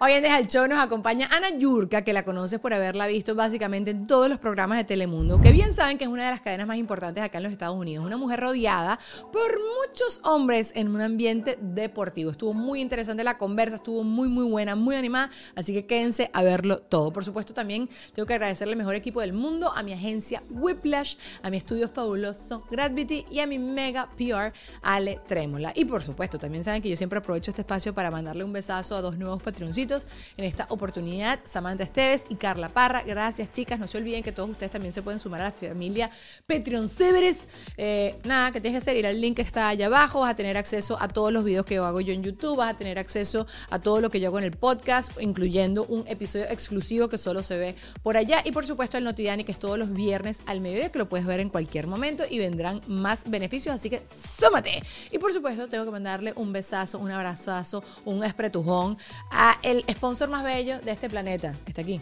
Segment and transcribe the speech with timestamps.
[0.00, 3.34] Hoy en Deja el Show nos acompaña Ana Yurka, que la conoces por haberla visto
[3.34, 6.40] básicamente en todos los programas de Telemundo, que bien saben que es una de las
[6.40, 8.06] cadenas más importantes acá en los Estados Unidos.
[8.06, 9.00] Una mujer rodeada
[9.32, 12.30] por muchos hombres en un ambiente deportivo.
[12.30, 16.44] Estuvo muy interesante la conversa, estuvo muy, muy buena, muy animada, así que quédense a
[16.44, 17.12] verlo todo.
[17.12, 21.16] Por supuesto, también tengo que agradecerle al mejor equipo del mundo, a mi agencia Whiplash,
[21.42, 25.72] a mi estudio fabuloso Gravity y a mi mega PR Ale Trémola.
[25.74, 28.94] Y por supuesto, también saben que yo siempre aprovecho este espacio para mandarle un besazo
[28.94, 29.87] a dos nuevos patroncitos
[30.36, 33.02] en esta oportunidad, Samantha Esteves y Carla Parra.
[33.02, 33.78] Gracias, chicas.
[33.78, 36.10] No se olviden que todos ustedes también se pueden sumar a la familia
[36.46, 37.48] Patreon Severes.
[37.76, 40.20] Eh, nada, que tienes que hacer, ir al link que está allá abajo.
[40.20, 42.56] Vas a tener acceso a todos los videos que hago yo en YouTube.
[42.56, 46.06] Vas a tener acceso a todo lo que yo hago en el podcast, incluyendo un
[46.06, 48.42] episodio exclusivo que solo se ve por allá.
[48.44, 51.26] Y por supuesto, el Notidiani, que es todos los viernes al mediodía, que lo puedes
[51.26, 53.74] ver en cualquier momento y vendrán más beneficios.
[53.74, 54.82] Así que súmate.
[55.10, 58.98] Y por supuesto, tengo que mandarle un besazo, un abrazazo, un espretujón
[59.30, 61.54] a el sponsor más bello de este planeta.
[61.66, 62.00] Está aquí.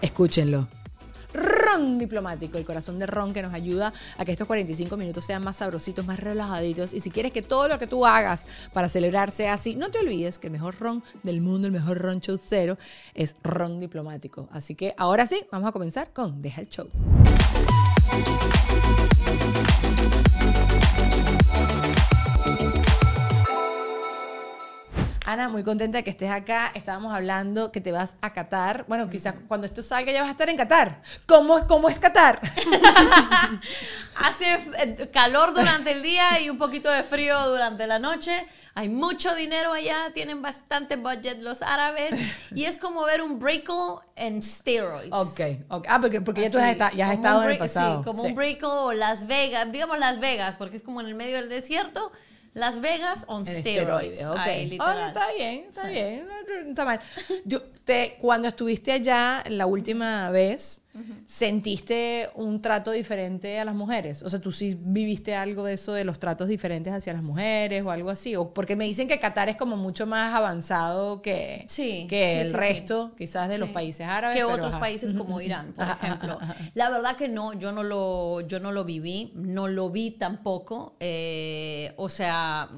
[0.00, 0.68] Escúchenlo.
[1.34, 5.44] Ron Diplomático, el corazón de Ron que nos ayuda a que estos 45 minutos sean
[5.44, 6.94] más sabrositos, más relajaditos.
[6.94, 9.98] Y si quieres que todo lo que tú hagas para celebrar sea así, no te
[9.98, 12.78] olvides que el mejor ron del mundo, el mejor ron show cero,
[13.14, 14.48] es Ron Diplomático.
[14.52, 16.88] Así que ahora sí, vamos a comenzar con Deja el Show.
[25.28, 26.72] Ana, muy contenta de que estés acá.
[26.74, 28.86] Estábamos hablando que te vas a Qatar.
[28.88, 31.02] Bueno, quizás cuando esto salga ya vas a estar en Qatar.
[31.26, 32.40] ¿Cómo, cómo es Qatar?
[34.14, 38.46] Hace eh, calor durante el día y un poquito de frío durante la noche.
[38.74, 42.14] Hay mucho dinero allá, tienen bastante budget los árabes
[42.54, 45.12] y es como ver un Brickle en steroids.
[45.12, 45.90] Ok, okay.
[45.90, 47.98] Ah, porque, porque ya tú has, estado, ya has estado en el pasado.
[47.98, 51.14] Sí, como un Brickle o Las Vegas, digamos Las Vegas, porque es como en el
[51.14, 52.12] medio del desierto
[52.54, 54.22] las Vegas on steroids.
[54.22, 54.74] Okay.
[54.74, 57.00] está bien, está bien, no está mal.
[57.44, 60.82] Yo, te, cuando estuviste allá la última vez,
[61.26, 64.22] ¿sentiste un trato diferente a las mujeres?
[64.22, 67.82] O sea, ¿tú sí viviste algo de eso de los tratos diferentes hacia las mujeres
[67.84, 68.36] o algo así?
[68.36, 71.66] O porque me dicen que Qatar es como mucho más avanzado que,
[72.08, 74.36] que el resto, quizás, de los países árabes.
[74.36, 76.38] Que otros países como Irán, por ejemplo.
[76.74, 80.96] La verdad que no, yo no lo, yo no lo viví, no lo vi tampoco.
[81.00, 82.68] Eh, o sea,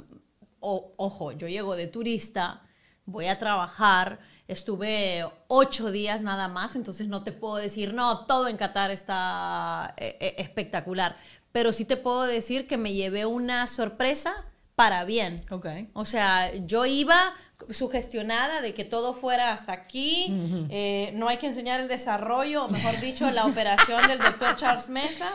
[0.61, 2.63] ojo, yo llego de turista,
[3.05, 8.49] voy a trabajar Estuve ocho días nada más, entonces no te puedo decir, no, todo
[8.49, 11.17] en Qatar está eh, eh, espectacular.
[11.53, 14.35] Pero sí te puedo decir que me llevé una sorpresa
[14.75, 15.43] para bien.
[15.51, 15.89] Okay.
[15.93, 17.35] O sea, yo iba
[17.69, 20.35] sugestionada de que todo fuera hasta aquí,
[20.71, 24.89] eh, no hay que enseñar el desarrollo, o mejor dicho, la operación del doctor Charles
[24.89, 25.31] Mesa.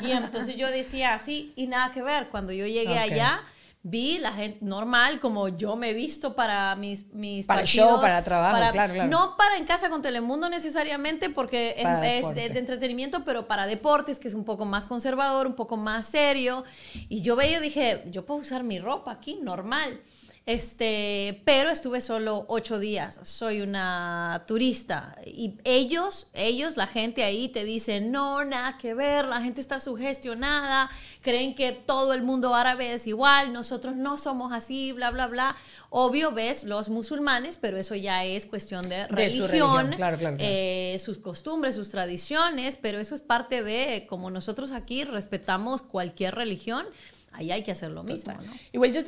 [0.00, 2.28] Y entonces yo decía así, y nada que ver.
[2.28, 3.42] Cuando yo llegué allá,
[3.82, 8.00] vi la gente normal, como yo me he visto para mis, mis Para el show,
[8.00, 9.08] para trabajo, claro, claro.
[9.08, 14.28] No para en casa con Telemundo necesariamente, porque es de, entretenimiento, pero para deportes, que
[14.28, 16.64] es un poco más conservador, un poco más serio.
[17.08, 20.00] Y yo veía y dije, yo puedo usar mi ropa aquí, normal.
[20.48, 23.20] Este, pero estuve solo ocho días.
[23.22, 25.14] Soy una turista.
[25.26, 29.78] Y ellos, ellos, la gente ahí te dice, no, nada que ver, la gente está
[29.78, 30.88] sugestionada,
[31.20, 35.54] creen que todo el mundo árabe es igual, nosotros no somos así, bla, bla, bla.
[35.90, 39.94] Obvio ves los musulmanes, pero eso ya es cuestión de religión,
[40.38, 46.36] eh, sus costumbres, sus tradiciones, pero eso es parte de, como nosotros aquí respetamos cualquier
[46.36, 46.86] religión
[47.38, 48.32] ahí hay que hacer lo mismo.
[48.32, 48.52] ¿no?
[48.72, 49.00] Igual yo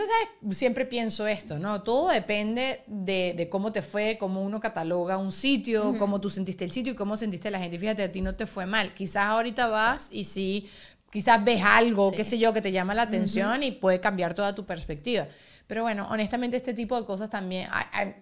[0.51, 1.83] siempre pienso esto, ¿no?
[1.83, 6.71] Todo depende de, cómo te fue, cómo uno cataloga un sitio, cómo tú sentiste el
[6.71, 7.79] sitio y cómo sentiste la gente.
[7.79, 8.95] Fíjate, a ti no te fue mal.
[8.95, 10.69] Quizás ahorita vas y sí,
[11.11, 14.55] quizás ves algo, qué sé yo, que te llama la atención y puede cambiar toda
[14.55, 15.27] tu perspectiva.
[15.71, 17.69] Pero bueno, honestamente este tipo de cosas también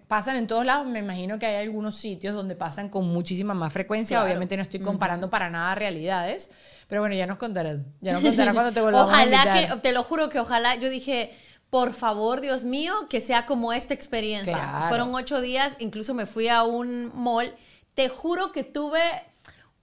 [0.07, 0.85] pasan en todos lados.
[0.85, 4.23] Me imagino que hay algunos sitios donde pasan con muchísima más frecuencia.
[4.23, 6.51] Obviamente no estoy comparando para nada realidades.
[6.87, 7.79] Pero bueno, ya nos contarás.
[8.01, 10.91] Ya nos contarás cuando te volvamos ojalá a que, te lo juro que ojalá, yo
[10.91, 11.35] dije,
[11.71, 14.83] por favor, Dios mío, que sea como esta experiencia.
[14.87, 17.55] Fueron ocho días, incluso me fui a un mall.
[17.95, 19.01] Te juro que tuve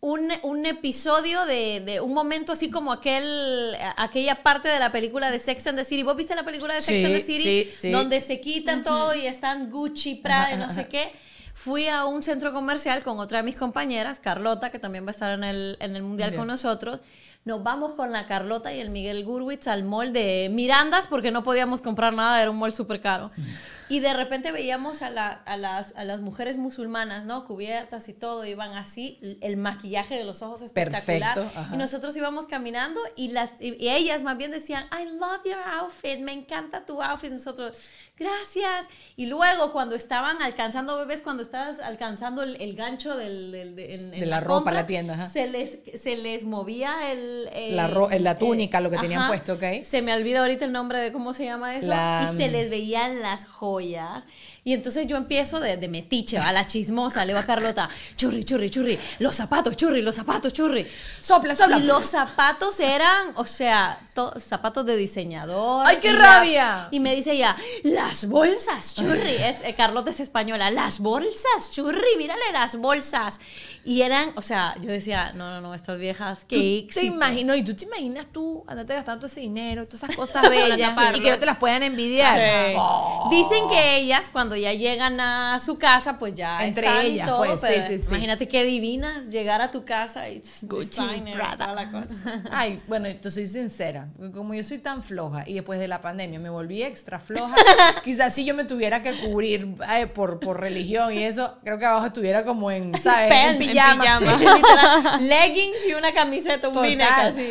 [0.01, 5.67] un, episodio de, un momento así como aquel, aquella parte de la película de Sex
[5.67, 6.03] and the City.
[6.03, 7.91] ¿Vos viste la película de Sex and the City?
[7.91, 11.13] Donde se quitan todo y están Gucci, Prada, no sé qué.
[11.55, 15.13] Fui a un centro comercial con otra de mis compañeras, Carlota, que también va a
[15.13, 17.01] estar en el, en el Mundial con nosotros.
[17.47, 21.43] Nos vamos con la Carlota y el Miguel Gurwitz al mall de Mirandas porque no
[21.43, 23.31] podíamos comprar nada, era un mall súper caro.
[23.89, 27.47] Y de repente veíamos a, a, las, a las mujeres musulmanas, ¿no?
[27.47, 31.35] Cubiertas y todo, iban así, el maquillaje de los ojos espectacular.
[31.35, 35.63] Perfecto, y nosotros íbamos caminando y, las, y ellas más bien decían, I love your
[35.81, 37.31] outfit, me encanta tu outfit.
[37.31, 37.77] Nosotros,
[38.17, 38.89] gracias.
[39.15, 44.73] Y luego cuando estaban alcanzando bebés, cuando estabas alcanzando el, gancho del, de la, ropa,
[44.73, 49.55] la tienda, se les se les movía el, la, la, túnica, lo que tenían puesto,
[49.55, 49.83] ¿ok?
[49.83, 53.23] Se me olvida ahorita el nombre de cómo se llama eso y se les veían
[53.23, 54.25] las joyas joyas.
[54.67, 58.43] Y entonces yo empiezo de, de metiche, a la chismosa, le va a Carlota, churri,
[58.43, 60.85] churri, churri, los zapatos, churri, los zapatos, churri.
[61.21, 61.79] Sopla, sopla.
[61.79, 64.01] Y los zapatos eran, o sea,
[64.41, 65.87] zapatos de diseñador.
[65.87, 66.89] ¡Ay, qué rabia!
[66.91, 69.37] y me dice ella, las bolsas, churri.
[69.37, 73.39] Es, eh, Carlota es española, las bolsas, churri, mírale las bolsas.
[73.85, 77.63] Y eran, o sea, yo decía, no, no, no, estas viejas, qué Te imagino, y
[77.63, 81.39] tú te imaginas tú andate gastando ese dinero, todas esas cosas bellas, y que no
[81.39, 82.75] te las puedan envidiar.
[82.77, 83.29] Oh.
[83.31, 87.31] Dicen que ellas, cuando ya llegan a su casa, pues ya Entre están ellas, y
[87.31, 91.75] todo, pues, sí, sí, imagínate qué divinas llegar a tu casa y Gucci, Prada.
[91.75, 92.15] la cosa.
[92.51, 96.39] Ay, bueno, te soy sincera, como yo soy tan floja y después de la pandemia
[96.39, 97.55] me volví extra floja,
[98.05, 99.75] quizás si yo me tuviera que cubrir
[100.15, 103.33] por, por religión y eso, creo que abajo estuviera como en, ¿sabes?
[103.33, 104.19] en pijama.
[104.19, 105.19] pijama.
[105.21, 106.77] Leggings y una camiseta, un.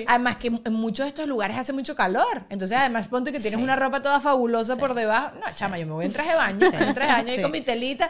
[0.08, 3.60] Además que en muchos de estos lugares hace mucho calor, entonces además ponte que tienes
[3.60, 6.72] una ropa toda fabulosa por debajo, no, chama, yo me voy en traje de baño,
[6.96, 8.10] traje de baño y con mi telita,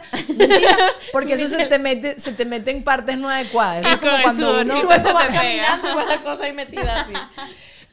[1.12, 3.84] porque eso se te mete, se te mete en partes no adecuadas.
[3.84, 7.12] es como cuando uno se te caminando con la cosa ahí metida así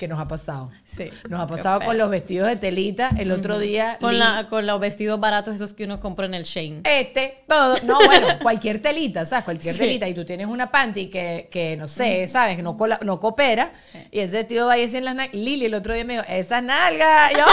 [0.03, 0.69] que nos ha pasado.
[0.83, 1.09] Sí.
[1.29, 3.97] Nos ha pasado con los vestidos de telita el otro día.
[4.01, 6.81] Con, la, con los vestidos baratos esos que uno compra en el Shane.
[6.83, 7.75] Este, todo.
[7.83, 9.45] No, bueno, cualquier telita, ¿sabes?
[9.45, 10.07] Cualquier telita.
[10.09, 12.57] Y tú tienes una panty que, que no sé, ¿sabes?
[12.57, 13.71] Que no, no coopera.
[14.11, 15.35] Y ese vestido va ahí en las nalgas.
[15.35, 17.31] Lili el otro día me dijo, esa nalga.
[17.31, 17.45] yo,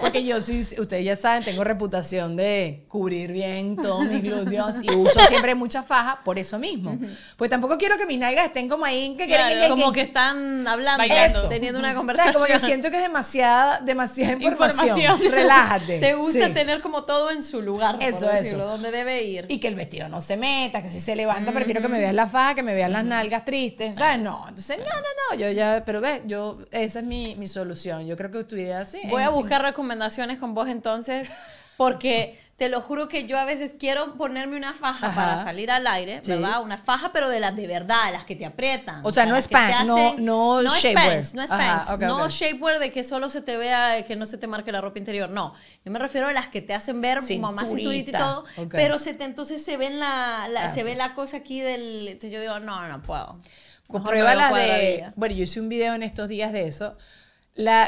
[0.00, 4.90] Porque yo sí, ustedes ya saben, tengo reputación de cubrir bien todos mis glúteos y
[4.96, 6.98] uso siempre mucha faja por eso mismo.
[7.36, 9.28] Pues tampoco quiero que mis nalgas estén como ahí, que,
[9.68, 12.34] como que están hablando, teniendo una conversación.
[12.34, 15.20] como que siento que es demasiada, demasiada información.
[15.30, 15.98] Relájate.
[15.98, 19.46] Te gusta tener como todo en su lugar, eso, por decirlo, donde debe ir.
[19.48, 22.14] Y que el vestido no se meta, que si se levanta, prefiero que me veas
[22.14, 24.18] la faja, que me veas las nalgas tristes, ¿sabes?
[24.18, 28.06] No, entonces, no, no, no, yo ya, pero ve, yo, esa es mi, mi solución.
[28.06, 29.00] Yo creo que estuviera así.
[29.08, 29.89] Voy a buscar recomendaciones
[30.38, 31.30] con vos entonces,
[31.76, 35.86] porque te lo juro que yo a veces quiero ponerme una faja para salir al
[35.86, 36.62] aire, ¿verdad?
[36.62, 39.00] Una faja, pero de las de verdad, las que te aprietan.
[39.02, 41.24] O sea, no es pants, no, no, no shapewear.
[41.32, 44.46] no es pants, no shapewear de que solo se te vea, que no se te
[44.46, 45.54] marque la ropa interior, no.
[45.86, 48.98] Yo me refiero a las que te hacen ver como más cinturita y todo, pero
[48.98, 52.42] se te, entonces se ven la, ah, se ve la cosa aquí del, entonces yo
[52.42, 53.40] digo, no, no puedo.
[54.04, 56.94] Prueba la de, bueno, yo hice un video en estos días de eso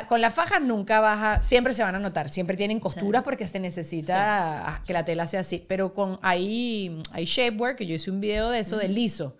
[0.09, 3.61] con la faja nunca baja, siempre se van a notar, siempre tienen costuras porque se
[3.61, 8.21] necesita que la tela sea así, pero con hay, hay shapewear, que yo hice un
[8.21, 9.37] video de eso, de liso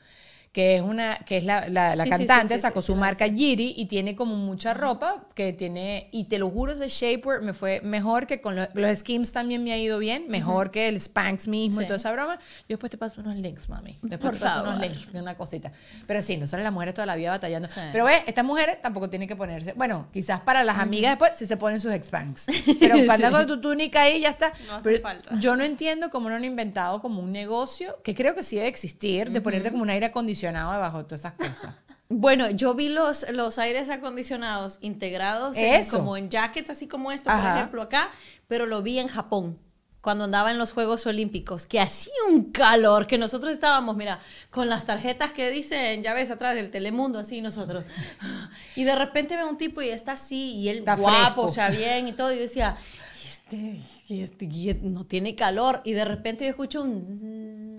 [0.53, 4.37] que es una que es la, la, cantante, sacó su marca Giri y tiene como
[4.37, 8.57] mucha ropa que tiene, y te lo juro, ese shapewear me fue mejor que con
[8.57, 12.13] los Skims también me ha ido bien, mejor que el Spanx mismo y toda esa
[12.13, 12.37] broma.
[12.37, 13.97] Yo después te paso unos links, mami.
[14.03, 15.73] Después te paso unos links, una cosita.
[16.07, 17.69] Pero sí, no son las mujeres toda la vida batallando.
[17.91, 21.47] Pero ve, estas mujeres tampoco tienen que ponerse, bueno, quizás para las amigas después sí
[21.47, 22.47] se ponen sus Spanx.
[22.81, 24.53] Pero cuando con tu túnica ahí ya está.
[24.67, 25.35] No hace falta.
[25.39, 28.69] Yo no entiendo cómo no han inventado como un negocio, que creo que sí debe
[28.69, 31.75] existir, de ponerte como un aire acondicionado debajo de todas esas cosas.
[32.15, 35.57] Bueno, yo vi los, los aires acondicionados integrados
[35.91, 38.11] como en jackets, así como esto, por ejemplo, acá,
[38.49, 39.59] pero lo vi en Japón
[40.03, 44.19] cuando andaba en los Juegos Olímpicos, que hacía un calor, que nosotros estábamos, mira,
[44.51, 47.85] con las tarjetas que dicen, ya ves, atrás del Telemundo, así nosotros.
[48.77, 52.09] Y de repente veo un tipo y está así, y él guapo, o sea, bien
[52.09, 52.77] y todo, y yo decía,
[53.25, 57.79] este, este, no tiene calor, y de repente yo escucho un...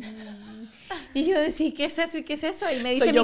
[1.13, 2.17] Y yo decía, ¿qué es eso?
[2.17, 2.65] ¿Y qué es eso?
[2.71, 3.19] Y me dice, mi,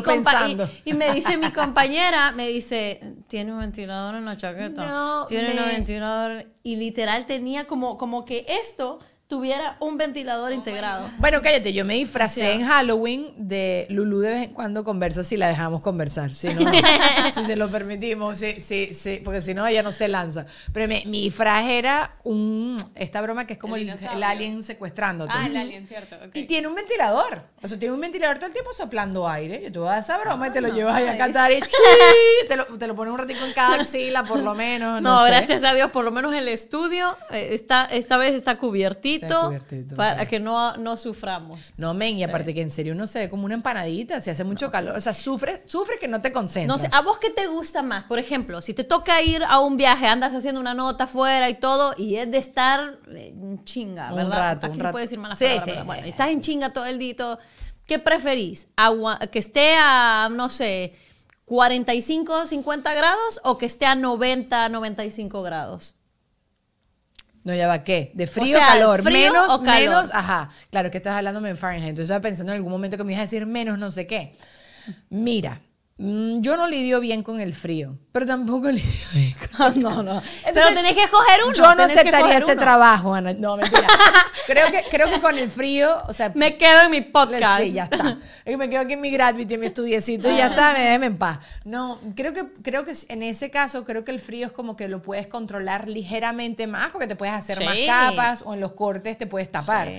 [0.86, 5.26] y, me dice mi compañera, me dice, tiene un ventilador en la chaqueta.
[5.28, 6.46] tiene un ventilador.
[6.64, 9.00] Y literal tenía como, como que esto
[9.30, 11.08] tuviera un ventilador integrado.
[11.20, 15.38] Bueno, cállate, yo me disfracé en Halloween de Lulu de vez en cuando converso si
[15.38, 16.62] la dejamos conversar, si, no,
[17.34, 20.48] si se lo permitimos, sí, sí, sí, porque si no ella no se lanza.
[20.74, 23.94] Pero mi, disfraz era un, esta broma que es como el,
[24.24, 25.32] alien secuestrándote.
[25.36, 26.16] Ah, el alien, cierto.
[26.34, 29.62] Y tiene un ventilador, o sea, tiene un ventilador todo el tiempo soplando aire.
[29.62, 31.60] Yo te voy a dar esa broma y te lo llevas ahí a cantar y
[32.48, 35.04] te lo, te lo pones un ratito en cada axila por lo menos.
[35.10, 39.19] No, gracias a Dios, por lo menos el estudio eh, está, esta vez está cubiertito
[39.20, 41.74] cubiertito, para que no, no suframos.
[41.78, 44.44] No, men, y aparte que en serio uno se ve como una empanadita, si hace
[44.44, 44.96] mucho calor.
[44.96, 46.82] O sea, sufre, sufre que no te concentras.
[46.82, 48.06] No sé, ¿a vos qué te gusta más?
[48.06, 51.56] Por ejemplo, si te toca ir a un viaje, andas haciendo una nota afuera y
[51.56, 54.26] todo, y es de estar en chinga, ¿verdad?
[54.26, 56.98] Un rato, Aquí se puede decir malas sí, palabras, bueno, estás en chinga todo el
[56.98, 57.10] día
[57.86, 58.68] ¿Qué preferís?
[59.32, 60.96] ¿Que esté a, no sé,
[61.46, 65.96] 45, 50 grados o que esté a 90, 95 grados?
[67.44, 68.12] No, ya va, ¿qué?
[68.14, 69.04] ¿De frío o calor?
[69.04, 69.90] menos, o calor.
[69.90, 70.50] menos, ajá.
[70.72, 71.90] Claro, que estás hablándome en Fahrenheit.
[71.90, 74.34] Entonces estaba pensando en algún momento que me ibas a decir menos no sé qué.
[75.10, 75.62] Mira,
[76.02, 80.22] yo no lidio bien con el frío, pero tampoco lidio bien con No, no.
[80.54, 81.54] pero tenés que escoger uno.
[81.54, 83.34] Yo no aceptaría ese trabajo, Ana.
[83.34, 83.86] No, mentira.
[84.48, 86.32] creo, que, creo que con el frío, o sea...
[86.36, 87.64] Me quedo en mi podcast.
[87.64, 88.18] Sí, ya está.
[88.46, 91.18] me quedo aquí en mi gratuity, en mi estudiecito y ya está, me déjeme en
[91.18, 91.40] paz.
[91.66, 94.88] No, creo que, creo que en ese caso, creo que el frío es como que
[94.88, 99.18] lo puedes controlar ligeramente más porque te puedes hacer más capas o en los cortes
[99.18, 99.90] te puedes tapar.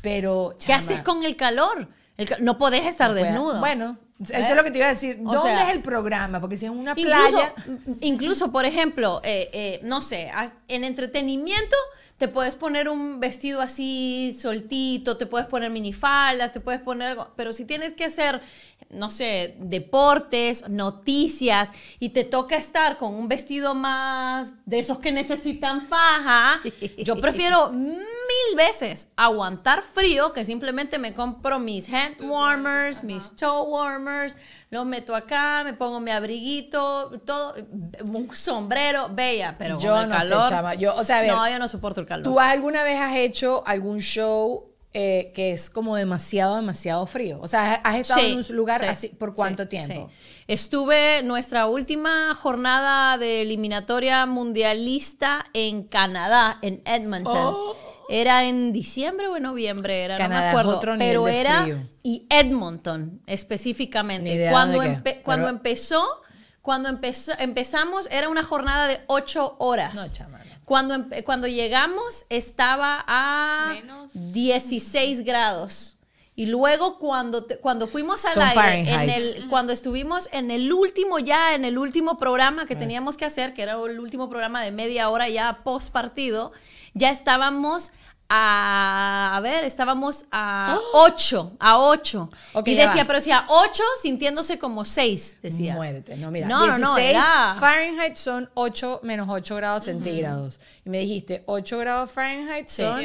[0.00, 0.56] Pero...
[0.64, 1.88] ¿Qué haces con el calor?
[2.40, 3.60] no podés estar desnudo.
[3.60, 3.98] Bueno,
[4.30, 5.18] eso es lo que te iba a decir.
[5.20, 6.40] ¿Dónde es el programa?
[6.40, 7.54] Porque si es una playa.
[8.00, 10.30] Incluso, por ejemplo, eh, eh, no sé,
[10.68, 11.76] en entretenimiento
[12.22, 17.32] te puedes poner un vestido así soltito, te puedes poner minifaldas, te puedes poner algo.
[17.34, 18.40] Pero si tienes que hacer,
[18.90, 25.10] no sé, deportes, noticias, y te toca estar con un vestido más de esos que
[25.10, 26.60] necesitan faja,
[26.98, 27.72] yo prefiero
[28.48, 34.36] mil veces aguantar frío que simplemente me compro mis hand warmers, mis toe warmers,
[34.70, 37.54] los meto acá, me pongo mi abriguito, todo,
[38.04, 40.48] un sombrero, bella, pero yo con el no calor.
[40.48, 42.24] Sé, Yo, o sea, no, yo no soporto el calor.
[42.24, 47.38] ¿Tú alguna vez has hecho algún show eh, que es como demasiado, demasiado frío.
[47.40, 50.10] O sea, has estado en un lugar así por cuánto tiempo.
[50.46, 57.54] Estuve nuestra última jornada de eliminatoria mundialista en Canadá, en Edmonton.
[57.56, 57.91] Oh.
[58.14, 60.80] Era en diciembre o en noviembre, era, no me acuerdo.
[60.98, 61.66] pero era.
[62.02, 64.48] Y Edmonton, específicamente.
[64.50, 64.82] Cuando,
[65.22, 66.04] cuando empezó,
[66.60, 69.94] cuando empezó, empezamos, era una jornada de ocho horas.
[69.94, 70.26] No,
[70.64, 73.74] cuando, cuando llegamos estaba a
[74.12, 75.96] 16 grados.
[76.34, 81.54] Y luego cuando, cuando fuimos al aire, en el, cuando estuvimos en el último ya,
[81.54, 85.10] en el último programa que teníamos que hacer, que era el último programa de media
[85.10, 86.52] hora ya post partido,
[86.94, 87.92] ya estábamos
[88.34, 92.30] a, a ver, estábamos a 8, a 8.
[92.64, 95.74] y decía, pero decía 8 sintiéndose como 6, decía.
[95.74, 100.60] Muérete, no, mira, no, 16 no, Fahrenheit son 8 menos 8 grados centígrados.
[100.86, 103.04] Y me dijiste, 8 grados Fahrenheit son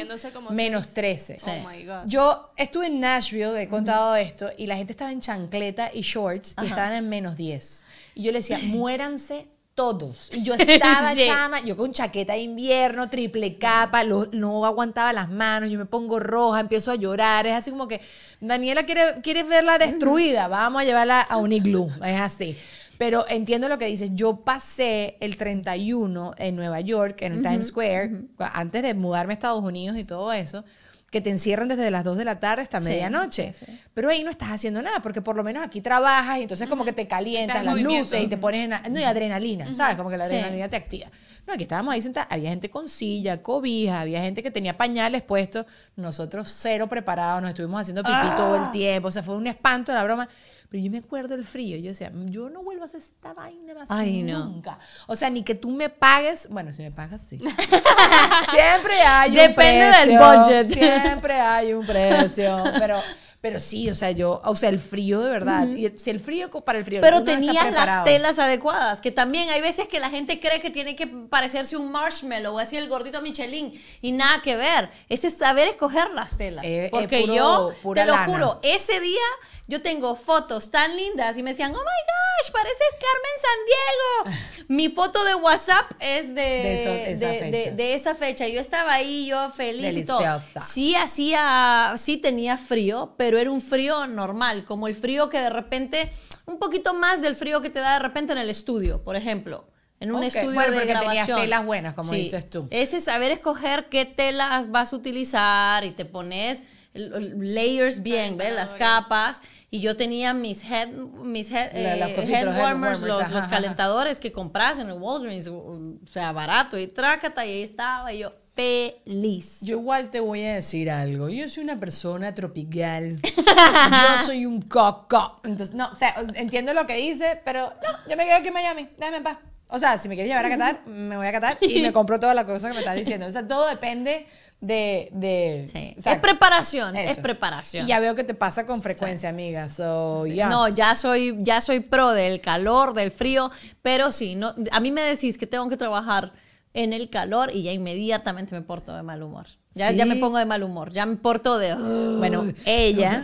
[0.52, 1.36] menos 13.
[1.42, 2.04] Oh my God.
[2.06, 6.54] Yo estuve en Nashville, he contado esto, y la gente estaba en chancleta y shorts
[6.62, 7.84] y estaban en menos 10.
[8.14, 9.46] Y yo le decía, muéranse
[9.78, 10.28] todos.
[10.32, 15.70] Y yo estaba chama, yo con chaqueta de invierno, triple capa, no aguantaba las manos,
[15.70, 17.46] yo me pongo roja, empiezo a llorar.
[17.46, 18.00] Es así como que,
[18.40, 20.48] Daniela, quiere, ¿quieres verla destruida?
[20.48, 21.88] Vamos a llevarla a un iglú.
[22.04, 22.56] Es así.
[22.98, 24.10] Pero entiendo lo que dices.
[24.14, 29.34] Yo pasé el 31 en Nueva York, en el Times Square, antes de mudarme a
[29.34, 30.64] Estados Unidos y todo eso
[31.10, 33.54] que te encierran desde las 2 de la tarde hasta medianoche.
[33.94, 36.84] Pero ahí no estás haciendo nada, porque por lo menos aquí trabajas y entonces como
[36.84, 39.96] que te calientan las luces y te pones en, no, y adrenalina, ¿sabes?
[39.96, 41.08] Como que la adrenalina te activa.
[41.46, 45.22] No, aquí estábamos ahí sentados, había gente con silla, cobija, había gente que tenía pañales
[45.22, 45.64] puestos,
[45.96, 48.70] nosotros cero preparados, nos estuvimos haciendo pipí todo el ah.
[48.70, 50.28] tiempo, o sea, fue un espanto la broma.
[50.70, 51.78] Pero yo me acuerdo del frío.
[51.78, 54.78] Yo decía, yo no vuelvo a hacer esta vaina más nunca.
[55.06, 56.48] O sea, ni que tú me pagues.
[56.50, 57.38] Bueno, si me pagas, sí.
[58.50, 60.66] siempre hay un Depende del budget.
[60.68, 62.64] Siempre hay un precio.
[62.78, 63.00] Pero.
[63.40, 65.68] Pero sí, o sea, yo, o sea, el frío de verdad.
[65.68, 67.00] y si el frío para el frío.
[67.00, 70.96] Pero tenías las telas adecuadas, que también hay veces que la gente cree que tiene
[70.96, 74.90] que parecerse un marshmallow o así el gordito Michelin y nada que ver.
[75.08, 76.66] Ese es saber escoger las telas.
[76.90, 79.22] Porque yo, te lo juro, ese día
[79.68, 84.66] yo tengo fotos tan lindas y me decían, oh my gosh, pareces Carmen San Diego.
[84.68, 88.48] Mi foto de WhatsApp es de, de, esa, fecha.
[88.48, 90.42] Yo estaba ahí, yo feliz y todo.
[90.60, 95.50] Sí hacía, sí tenía frío, pero era un frío normal, como el frío que de
[95.50, 96.12] repente,
[96.46, 99.68] un poquito más del frío que te da de repente en el estudio, por ejemplo
[100.00, 101.26] en un estudio bueno, de grabación.
[101.26, 102.68] Tenías telas buenas, como dices tú.
[102.70, 106.62] Ese saber escoger qué telas vas a utilizar y te pones
[106.98, 108.54] layers bien, ¿ves?
[108.54, 109.40] Las capas.
[109.70, 114.98] Y yo tenía mis head, mis head, eh, warmers, los, calentadores que compras en el
[114.98, 116.78] Walgreens, o sea, barato.
[116.78, 119.58] Y trácata, y ahí estaba yo feliz.
[119.60, 121.28] Yo igual te voy a decir algo.
[121.28, 123.20] Yo soy una persona tropical.
[123.22, 125.40] yo soy un coco.
[125.44, 128.54] Entonces, no, o sea, entiendo lo que dice, pero no, yo me quedo aquí en
[128.54, 128.88] Miami.
[128.98, 129.38] Déjame en paz.
[129.70, 132.18] O sea, si me quieres llevar a Qatar, me voy a Qatar y me compro
[132.18, 133.26] todas las cosas que me estás diciendo.
[133.26, 134.26] O sea, todo depende
[134.60, 135.08] de...
[135.12, 137.86] de es preparación, es preparación.
[137.86, 139.68] Y ya veo que te pasa con frecuencia, amiga.
[139.68, 143.50] So, No, ya soy, ya soy pro del calor, del frío,
[143.82, 146.32] pero sí, no, a mí me decís que tengo que trabajar
[146.74, 149.46] en el calor y ya inmediatamente me porto de mal humor.
[149.74, 151.72] Ya, ya me pongo de mal humor, ya me porto de...
[152.18, 153.20] bueno, ella,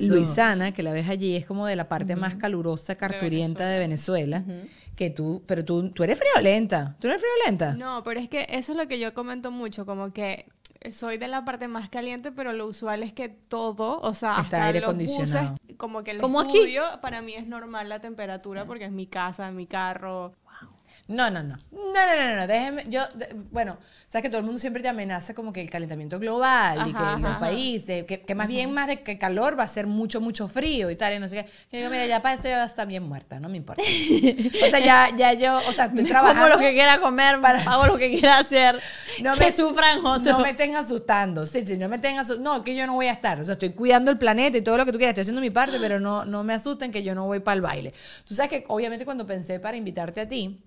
[0.00, 4.44] Luisana, que la ves allí, es como de la parte más calurosa, carturienta de Venezuela.
[4.94, 6.96] Que tú, pero tú, tú eres friolenta.
[7.00, 7.74] ¿Tú eres friolenta?
[7.74, 10.46] No, pero es que eso es lo que yo comento mucho, como que
[10.92, 14.64] soy de la parte más caliente, pero lo usual es que todo, o sea, hasta
[14.64, 18.92] aire los buses, como que el estudio, para mí es normal la temperatura porque es
[18.92, 20.34] mi casa, mi carro.
[21.08, 21.56] No, no, no.
[21.70, 22.46] No, no, no, no.
[22.48, 22.84] Déjeme.
[22.88, 23.00] Yo,
[23.52, 26.92] bueno, sabes que todo el mundo siempre te amenaza como que el calentamiento global y
[26.92, 30.48] que los países, que, más bien más de que calor va a ser mucho, mucho
[30.48, 31.50] frío y tal, y no sé qué.
[31.70, 33.82] Y digo, mira, ya para esto ya está bien muerta, no me importa.
[34.66, 36.42] o sea, ya, ya yo, o sea, estoy trabajando.
[36.42, 37.60] Como lo que quiera comer, para...
[37.62, 38.80] hago lo que quiera hacer.
[39.22, 40.36] No que me, sufran otros.
[40.36, 41.46] No me estén asustando.
[41.46, 42.58] Sí, sí, no me estén asustando.
[42.58, 43.38] No, que yo no voy a estar.
[43.38, 45.12] O sea, estoy cuidando el planeta y todo lo que tú quieras.
[45.12, 47.62] Estoy haciendo mi parte, pero no, no me asusten que yo no voy para el
[47.62, 47.94] baile.
[48.24, 50.65] Tú sabes que, obviamente, cuando pensé para invitarte a ti,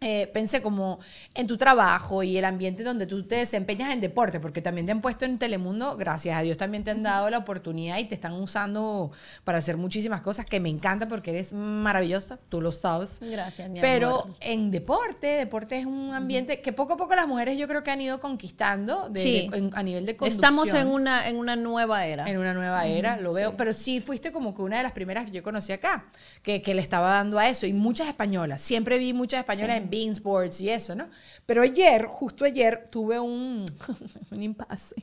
[0.00, 0.98] eh, pensé como
[1.34, 4.92] en tu trabajo y el ambiente donde tú te desempeñas en deporte, porque también te
[4.92, 8.14] han puesto en Telemundo, gracias a Dios también te han dado la oportunidad y te
[8.14, 9.10] están usando
[9.44, 13.18] para hacer muchísimas cosas que me encanta porque eres maravillosa, tú lo sabes.
[13.20, 17.58] Gracias, mi Pero en deporte, deporte es un ambiente que poco a poco las mujeres
[17.58, 20.26] yo creo que han ido conquistando a nivel de conducción.
[20.26, 22.28] Estamos en una, en una nueva era.
[22.28, 25.26] En una nueva era, lo veo, pero sí fuiste como que una de las primeras
[25.26, 26.04] que yo conocí acá,
[26.42, 29.88] que, que le estaba dando a eso, y muchas españolas, siempre vi muchas española en
[29.88, 31.08] Bean Sports y eso, ¿no?
[31.46, 33.64] Pero ayer, justo ayer, tuve un,
[34.30, 34.94] un impasse.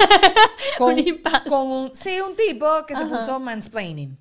[0.80, 1.48] un impasse.
[1.48, 4.18] Con un, sí, un tipo que se puso mansplaining.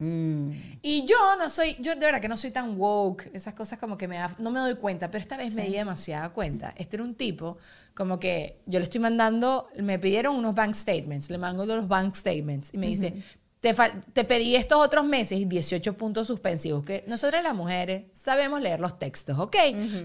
[0.00, 0.50] Mm.
[0.80, 3.98] Y yo no soy, yo de verdad que no soy tan woke, esas cosas como
[3.98, 6.72] que me da, no me doy cuenta, pero esta vez me di demasiada cuenta.
[6.76, 7.58] Este era un tipo
[7.94, 12.14] como que yo le estoy mandando, me pidieron unos bank statements, le mando los bank
[12.14, 13.22] statements y me dice,
[13.60, 13.74] te,
[14.12, 18.78] te, pedí estos otros meses y 18 puntos suspensivos, que nosotras las mujeres sabemos leer
[18.78, 19.56] los textos, ¿ok?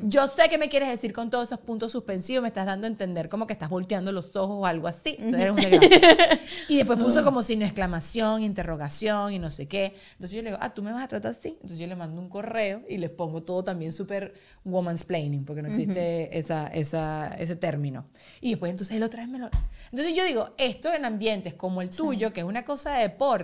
[0.03, 2.89] Yo sé que me quieres decir con todos esos puntos suspensivos, me estás dando a
[2.89, 5.17] entender como que estás volteando los ojos o algo así.
[6.67, 9.93] y después puso como sin exclamación, interrogación y no sé qué.
[10.13, 11.50] Entonces yo le digo, ah, tú me vas a tratar así.
[11.50, 14.33] Entonces yo le mando un correo y les pongo todo también súper
[14.65, 18.07] woman's planning, porque no existe esa, esa, ese término.
[18.41, 19.50] Y después entonces él otra vez me lo...
[19.91, 23.42] Entonces yo digo, esto en ambientes como el tuyo, que es una cosa de deporte,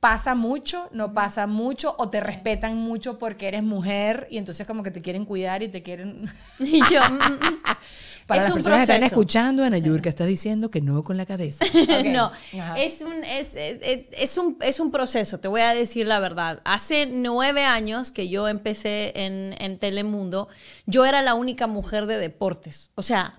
[0.00, 4.82] pasa mucho, no pasa mucho, o te respetan mucho porque eres mujer y entonces como
[4.82, 6.30] que te quieren cuidar y te quieren...
[6.58, 7.00] Y yo...
[7.10, 7.62] Mm, mm, mm.
[8.26, 11.64] Para las personas que están escuchando, Ana Yurka está diciendo que no con la cabeza.
[12.06, 12.32] no,
[12.76, 16.60] es un, es, es, un, es un proceso, te voy a decir la verdad.
[16.64, 20.48] Hace nueve años que yo empecé en, en Telemundo,
[20.86, 22.90] yo era la única mujer de deportes.
[22.94, 23.38] O sea,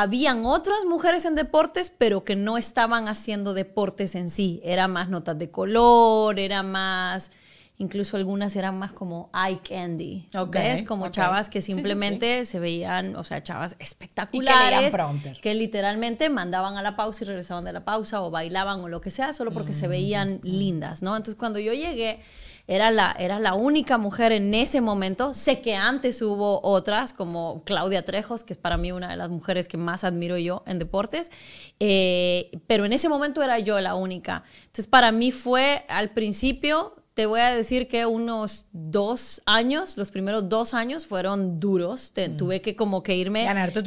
[0.00, 4.60] habían otras mujeres en deportes, pero que no estaban haciendo deportes en sí.
[4.62, 7.30] Era más notas de color, era más,
[7.78, 10.28] incluso algunas eran más como eye candy.
[10.50, 10.82] ¿Ves?
[10.82, 14.94] Como chavas que simplemente se veían, o sea, chavas espectaculares.
[15.22, 18.88] que, que, literalmente mandaban a la pausa y regresaban de la pausa o bailaban o
[18.88, 19.90] lo que sea, solo porque se mm.
[19.90, 21.16] veían lindas, ¿no?
[21.16, 22.20] Entonces cuando yo llegué
[22.68, 25.32] era la, era la única mujer en ese momento.
[25.34, 29.30] Sé que antes hubo otras, como Claudia Trejos, que es para mí una de las
[29.30, 31.30] mujeres que más admiro yo en deportes,
[31.78, 34.42] eh, pero en ese momento era yo la única.
[34.60, 40.10] Entonces, para mí fue al principio, te voy a decir que unos dos años, los
[40.10, 42.12] primeros dos años fueron duros.
[42.16, 42.36] Mm.
[42.36, 43.44] Tuve que como que irme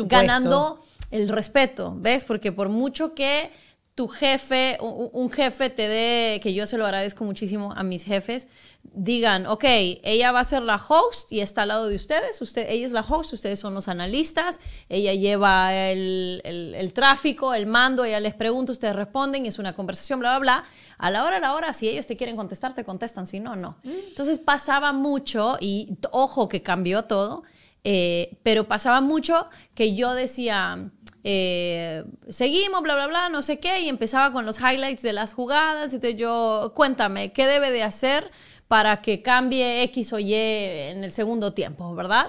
[0.08, 2.24] ganando el respeto, ¿ves?
[2.24, 3.52] Porque por mucho que
[4.00, 8.48] tu jefe, un jefe te dé, que yo se lo agradezco muchísimo a mis jefes,
[8.82, 12.66] digan, ok, ella va a ser la host y está al lado de ustedes, usted,
[12.70, 18.06] ella es la host, ustedes son los analistas, ella lleva el, el, tráfico, el mando,
[18.06, 20.64] ella les pregunta, ustedes responden, es una conversación, bla, bla, bla.
[20.98, 23.58] A la hora, a la hora, si ellos te quieren contestar, te contestan, si no,
[23.58, 23.80] no.
[23.84, 23.90] Mm.
[24.08, 27.44] Entonces pasaba mucho, y ojo que cambió todo,
[27.84, 30.90] eh, pero pasaba mucho que yo decía,
[31.24, 35.34] eh, seguimos, bla, bla, bla, no sé qué, y empezaba con los highlights de las
[35.34, 35.94] jugadas.
[35.94, 38.32] Entonces yo, cuéntame, ¿qué debe de hacer
[38.68, 42.28] para que cambie X o Y en el segundo tiempo, verdad?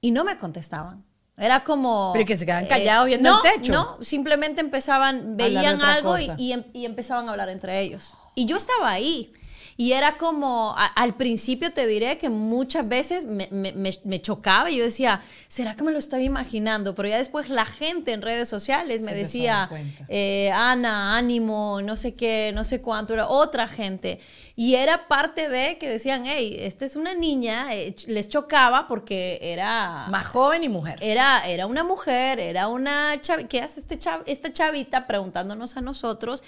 [0.00, 1.04] Y no me contestaban.
[1.36, 2.10] Era como...
[2.12, 3.72] Pero que se quedaban callados eh, viendo el techo.
[3.72, 8.14] No, simplemente empezaban, veían algo y, em, y, empezaban a hablar entre ellos.
[8.34, 9.32] Y yo estaba ahí.
[9.80, 14.78] Y era como, al principio te diré que muchas veces me, me, me, chocaba y
[14.78, 16.96] yo decía, ¿será que me lo estaba imaginando?
[16.96, 19.70] Pero ya después la gente en redes sociales me decía,
[20.08, 24.18] eh, Ana, ánimo, no sé qué, no sé cuánto, era otra gente.
[24.56, 29.38] Y era parte de que decían, hey, esta es una niña, eh, les chocaba porque
[29.40, 30.08] era...
[30.08, 30.98] Más joven y mujer.
[31.00, 36.42] Era, era una mujer, era una chavita, ¿qué hace este esta chavita preguntándonos a nosotros?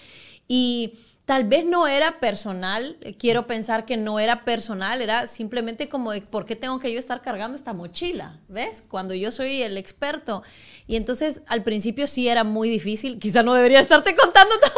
[0.48, 0.94] Y
[1.30, 6.22] tal vez no era personal, quiero pensar que no era personal, era simplemente como de
[6.22, 8.82] por qué tengo que yo estar cargando esta mochila, ¿ves?
[8.88, 10.42] Cuando yo soy el experto.
[10.88, 14.72] Y entonces al principio sí era muy difícil, quizá no debería estarte contando todo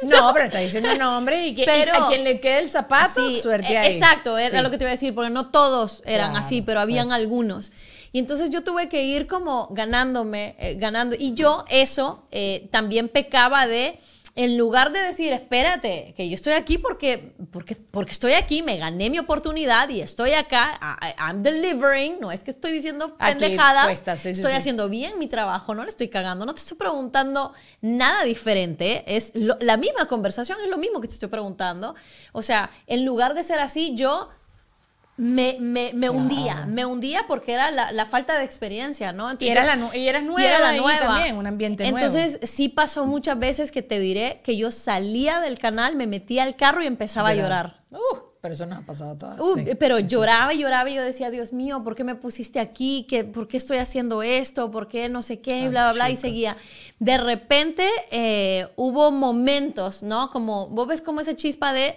[0.00, 0.20] esto.
[0.20, 3.94] No, pero está diciendo nombre y que a quien le quede el zapato, suerte ahí.
[3.94, 7.12] Exacto, era lo que te iba a decir, porque no todos eran así, pero habían
[7.12, 7.70] algunos.
[8.10, 11.14] Y entonces yo tuve que ir como ganándome, eh, ganando.
[11.16, 14.00] Y yo eso eh, también pecaba de
[14.34, 18.78] en lugar de decir, espérate, que yo estoy aquí porque, porque, porque estoy aquí, me
[18.78, 20.78] gané mi oportunidad y estoy acá,
[21.18, 25.90] I'm delivering, no es que estoy diciendo pendejadas, estoy haciendo bien mi trabajo, no le
[25.90, 31.02] estoy cagando, no te estoy preguntando nada diferente, es la misma conversación, es lo mismo
[31.02, 31.94] que te estoy preguntando.
[32.32, 34.30] O sea, en lugar de ser así, yo
[35.16, 39.28] me, me, me hundía, me hundía porque era la, la falta de experiencia, ¿no?
[39.38, 41.00] y, era la, y eras nueva, y era la nueva.
[41.00, 45.58] también, un ambiente Entonces, sí pasó muchas veces que te diré que yo salía del
[45.58, 47.82] canal, me metía al carro y empezaba a llorar.
[47.90, 49.38] Uh, pero eso nos ha pasado todas.
[49.38, 53.06] Uh, pero lloraba y lloraba y yo decía, Dios mío, ¿por qué me pusiste aquí?
[53.08, 54.70] ¿Qué, ¿Por qué estoy haciendo esto?
[54.70, 55.68] ¿Por qué no sé qué?
[55.68, 56.10] bla, bla, bla.
[56.10, 56.56] Y seguía.
[56.98, 60.30] De repente eh, hubo momentos, ¿no?
[60.30, 61.96] Como, vos ves como esa chispa de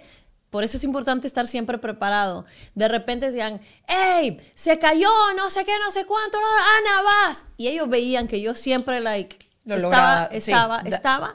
[0.56, 2.46] por eso es importante estar siempre preparado.
[2.74, 7.44] De repente decían, hey, se cayó, no sé qué, no sé cuánto, Ana, vas.
[7.58, 11.34] Y ellos veían que yo siempre, like, estaba, estaba, estaba.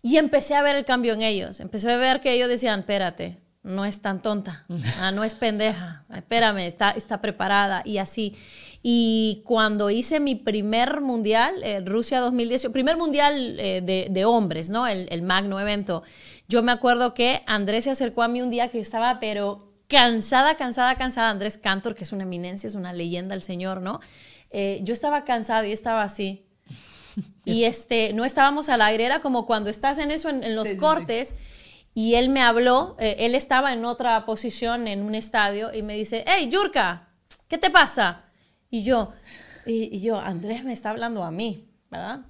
[0.00, 1.60] Y empecé a ver el cambio en ellos.
[1.60, 4.64] Empecé a ver que ellos decían, espérate, no es tan tonta,
[5.00, 8.34] ah, no es pendeja, espérame, está, está preparada y así.
[8.82, 14.70] Y cuando hice mi primer mundial, eh, Rusia 2018, primer mundial eh, de, de, hombres,
[14.70, 14.86] ¿no?
[14.86, 16.04] El, el magno evento.
[16.48, 20.56] Yo me acuerdo que Andrés se acercó a mí un día que estaba, pero cansada,
[20.56, 21.30] cansada, cansada.
[21.30, 24.00] Andrés Cantor, que es una eminencia, es una leyenda el señor, ¿no?
[24.50, 26.44] Eh, yo estaba cansada y estaba así.
[27.46, 31.34] Y este, no estábamos al aire, era como cuando estás en eso, en, los cortes.
[31.94, 35.94] Y él me habló, eh, él estaba en otra posición en un estadio y me
[35.94, 37.08] dice, hey, Yurka,
[37.48, 38.24] ¿qué te pasa?
[38.68, 39.12] Y yo,
[39.64, 42.26] y, y yo, Andrés me está hablando a mí, ¿verdad?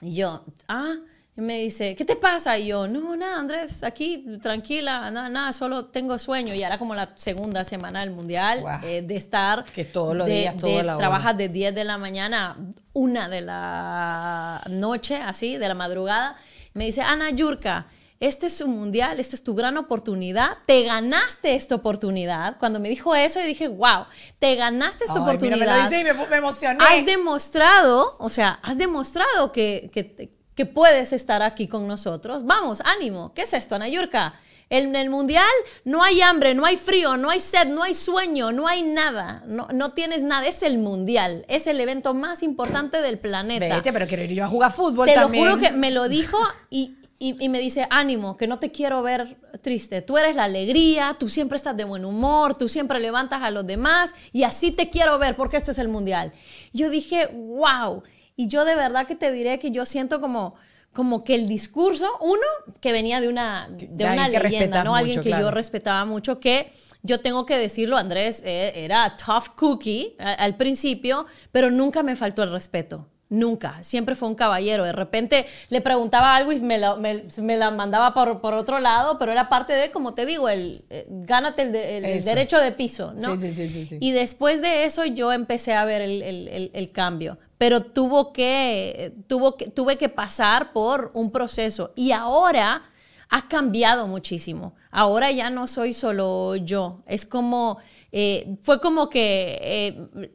[0.00, 0.96] Y yo, ah,
[1.38, 2.58] y me dice, ¿qué te pasa?
[2.58, 6.52] Y yo, no, nada, Andrés, aquí, tranquila, nada, nada, solo tengo sueño.
[6.52, 9.64] Y era como la segunda semana del mundial eh, de estar.
[9.66, 12.56] Que todos los días, toda la Trabajas de 10 de la mañana a
[12.92, 16.34] una de la noche, así, de la madrugada.
[16.74, 17.86] Me dice, Ana Yurka,
[18.18, 22.58] este es un mundial, esta es tu gran oportunidad, te ganaste esta oportunidad.
[22.58, 24.06] Cuando me dijo eso, y dije, wow,
[24.40, 25.56] te ganaste esta oportunidad.
[25.56, 26.84] Mira, me lo dice y me, emocioné.
[26.84, 32.44] Has demostrado, o sea, has demostrado que, que, que puedes estar aquí con nosotros.
[32.44, 33.32] Vamos, ánimo.
[33.32, 34.34] ¿Qué es esto, Ana Yurka?
[34.70, 35.46] En el mundial
[35.84, 39.44] no hay hambre, no hay frío, no hay sed, no hay sueño, no hay nada.
[39.46, 40.48] No, no tienes nada.
[40.48, 41.44] Es el mundial.
[41.46, 43.72] Es el evento más importante del planeta.
[43.72, 46.38] Vete, pero quiero ir yo a jugar fútbol Te lo juro que me lo dijo
[46.70, 50.02] y, y, me dice, ánimo, que no te quiero ver triste.
[50.02, 53.64] Tú eres la alegría, tú siempre estás de buen humor, tú siempre levantas a los
[53.64, 56.32] demás y así te quiero ver porque esto es el mundial.
[56.72, 58.02] Yo dije, wow.
[58.38, 60.54] Y yo de verdad que te diré que yo siento como,
[60.92, 62.46] como que el discurso, uno,
[62.80, 64.94] que venía de una, de una leyenda, ¿no?
[64.94, 66.70] Alguien que yo respetaba mucho, que
[67.02, 72.44] yo tengo que decirlo, Andrés eh, era tough cookie al principio, pero nunca me faltó
[72.44, 73.08] el respeto.
[73.28, 74.84] Nunca, siempre fue un caballero.
[74.84, 79.32] De repente le preguntaba algo y me, me, la mandaba por, por, otro lado, pero
[79.32, 83.36] era parte de, como te digo, el eh, gánate el, derecho de piso, ¿no?
[83.36, 87.82] Sí, sí, sí, y después de eso yo empecé a ver el, el cambio pero
[87.82, 92.82] tuvo que, tuvo que, tuve que pasar por un proceso y ahora
[93.28, 94.74] ha cambiado muchísimo.
[94.90, 97.78] Ahora ya no soy solo yo, es como,
[98.12, 100.30] eh, fue como que eh,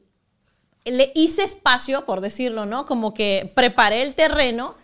[0.86, 2.86] le hice espacio, por decirlo, ¿no?
[2.86, 4.76] Como que preparé el terreno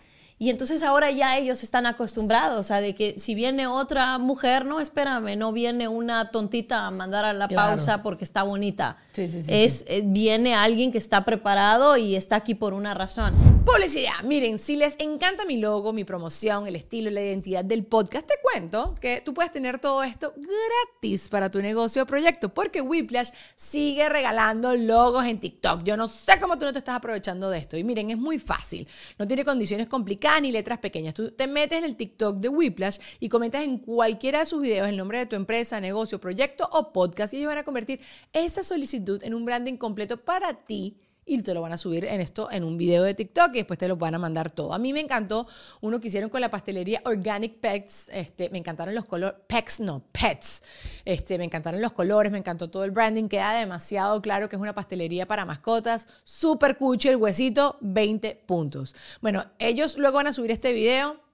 [0.42, 4.80] y entonces ahora ya ellos están acostumbrados a de que si viene otra mujer, no,
[4.80, 8.96] espérame, no viene una tontita a mandar a la pausa porque está bonita.
[9.14, 13.34] es, eh, Viene alguien que está preparado y está aquí por una razón.
[13.66, 14.14] Publicidad.
[14.24, 18.26] Miren, si les encanta mi logo, mi promoción, el estilo y la identidad del podcast,
[18.26, 22.80] te cuento que tú puedes tener todo esto gratis para tu negocio o proyecto, porque
[22.80, 25.82] Whiplash sigue regalando logos en TikTok.
[25.82, 27.76] Yo no sé cómo tú no te estás aprovechando de esto.
[27.76, 28.88] Y miren, es muy fácil.
[29.18, 31.14] No tiene condiciones complicadas ni letras pequeñas.
[31.14, 34.86] Tú te metes en el TikTok de Whiplash y comentas en cualquiera de sus videos
[34.86, 38.00] el nombre de tu empresa, negocio, proyecto o podcast y ellos van a convertir
[38.32, 40.98] esa solicitud en un branding completo para ti
[41.30, 43.78] y te lo van a subir en esto en un video de TikTok y después
[43.78, 44.74] te lo van a mandar todo.
[44.74, 45.46] A mí me encantó
[45.80, 50.02] uno que hicieron con la pastelería Organic Pets, este, me encantaron los colores, Pets no,
[50.10, 50.64] Pets,
[51.04, 54.62] este, me encantaron los colores, me encantó todo el branding, queda demasiado claro que es
[54.62, 58.96] una pastelería para mascotas, súper cuchi, el huesito, 20 puntos.
[59.20, 61.29] Bueno, ellos luego van a subir este video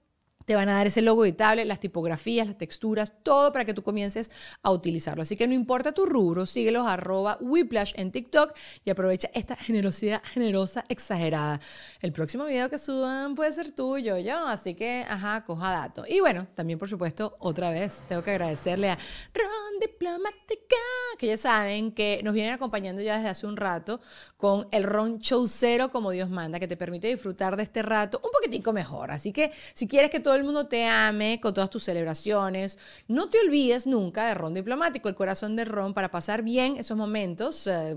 [0.47, 3.83] te van a dar ese logo editable, las tipografías, las texturas, todo para que tú
[3.83, 4.31] comiences
[4.63, 5.23] a utilizarlo.
[5.23, 8.53] Así que no importa tu rubro, síguelos arroba Whiplash en TikTok
[8.85, 11.59] y aprovecha esta generosidad generosa exagerada.
[11.99, 16.05] El próximo video que suban puede ser tuyo, yo, así que, ajá, coja dato.
[16.07, 18.97] Y bueno, también por supuesto, otra vez, tengo que agradecerle a
[19.33, 20.77] Ron Diplomática,
[21.17, 23.99] que ya saben que nos vienen acompañando ya desde hace un rato
[24.37, 28.31] con el Ron Chaucero como Dios manda, que te permite disfrutar de este rato un
[28.31, 29.11] poquitico mejor.
[29.11, 32.77] Así que si quieres que todo el mundo te ame con todas tus celebraciones.
[33.07, 36.97] No te olvides nunca de Ron Diplomático, el corazón de Ron, para pasar bien esos
[36.97, 37.95] momentos eh,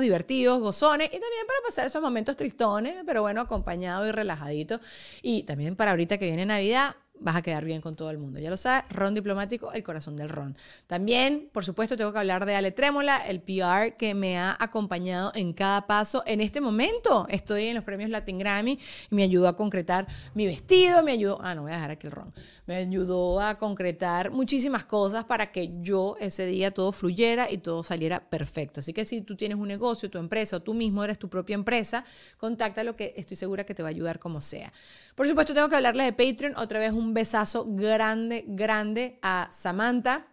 [0.00, 4.80] divertidos, gozones, y también para pasar esos momentos tristones, pero bueno, acompañado y relajadito.
[5.22, 8.38] Y también para ahorita que viene Navidad, vas a quedar bien con todo el mundo.
[8.38, 10.56] Ya lo sabes, Ron Diplomático, el corazón del Ron.
[10.86, 15.32] También, por supuesto, tengo que hablar de Ale Trémola, el PR que me ha acompañado
[15.34, 16.22] en cada paso.
[16.26, 18.78] En este momento estoy en los premios Latin Grammy
[19.10, 22.06] y me ayudó a concretar mi vestido, me ayudó, ah, no voy a dejar aquí
[22.06, 22.32] el Ron,
[22.66, 27.82] me ayudó a concretar muchísimas cosas para que yo ese día todo fluyera y todo
[27.82, 28.80] saliera perfecto.
[28.80, 31.54] Así que si tú tienes un negocio, tu empresa o tú mismo eres tu propia
[31.54, 32.04] empresa,
[32.38, 34.72] contacta lo que estoy segura que te va a ayudar como sea.
[35.14, 40.24] Por supuesto, tengo que hablarles de Patreon, otra vez un besazo grande, grande a Samantha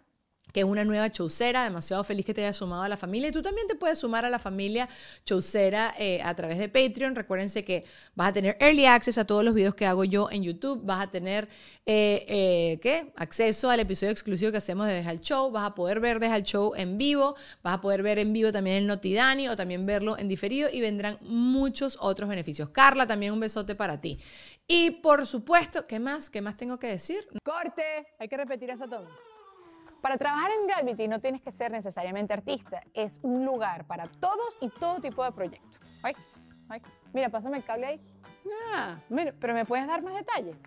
[0.53, 3.29] que es una nueva chaucera, demasiado feliz que te haya sumado a la familia.
[3.29, 4.87] Y tú también te puedes sumar a la familia
[5.25, 7.15] chaucera eh, a través de Patreon.
[7.15, 10.43] Recuérdense que vas a tener early access a todos los videos que hago yo en
[10.43, 10.81] YouTube.
[10.85, 11.49] Vas a tener,
[11.87, 13.11] eh, eh, ¿qué?
[13.15, 15.49] Acceso al episodio exclusivo que hacemos de Deja el Show.
[15.49, 17.35] Vas a poder ver Deja el Show en vivo.
[17.63, 20.69] Vas a poder ver en vivo también el Notidani o también verlo en diferido.
[20.71, 22.69] Y vendrán muchos otros beneficios.
[22.69, 24.19] Carla, también un besote para ti.
[24.67, 26.29] Y por supuesto, ¿qué más?
[26.29, 27.27] ¿Qué más tengo que decir?
[27.43, 27.83] Corte.
[28.19, 29.32] Hay que repetir eso todo.
[30.03, 34.57] Para trabajar en Gravity no tienes que ser necesariamente artista, es un lugar para todos
[34.59, 35.79] y todo tipo de proyectos.
[36.01, 36.13] Ay,
[36.67, 36.81] ay.
[37.13, 38.01] Mira, pásame el cable ahí.
[38.73, 40.57] Ah, mira, pero ¿me puedes dar más detalles?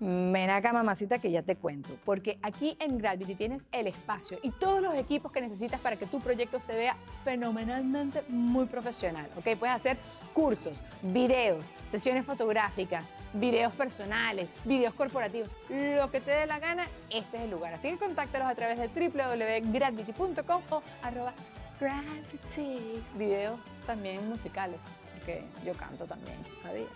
[0.00, 1.96] Ven acá, mamacita, que ya te cuento.
[2.04, 6.06] Porque aquí en Gravity tienes el espacio y todos los equipos que necesitas para que
[6.06, 9.28] tu proyecto se vea fenomenalmente muy profesional.
[9.36, 9.56] ¿Ok?
[9.58, 9.96] Puedes hacer
[10.32, 13.04] cursos, videos, sesiones fotográficas,
[13.34, 17.74] videos personales, videos corporativos, lo que te dé la gana, este es el lugar.
[17.74, 21.32] Así que contáctalos a través de www.gravity.com o arroba
[21.80, 23.02] gravity.
[23.16, 24.78] Videos también musicales,
[25.14, 26.88] porque yo canto también, ¿sabías?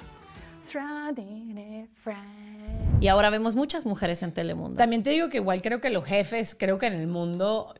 [3.00, 4.76] Y ahora vemos muchas mujeres en Telemundo.
[4.76, 7.72] También te digo que igual creo que los jefes, creo que en el mundo,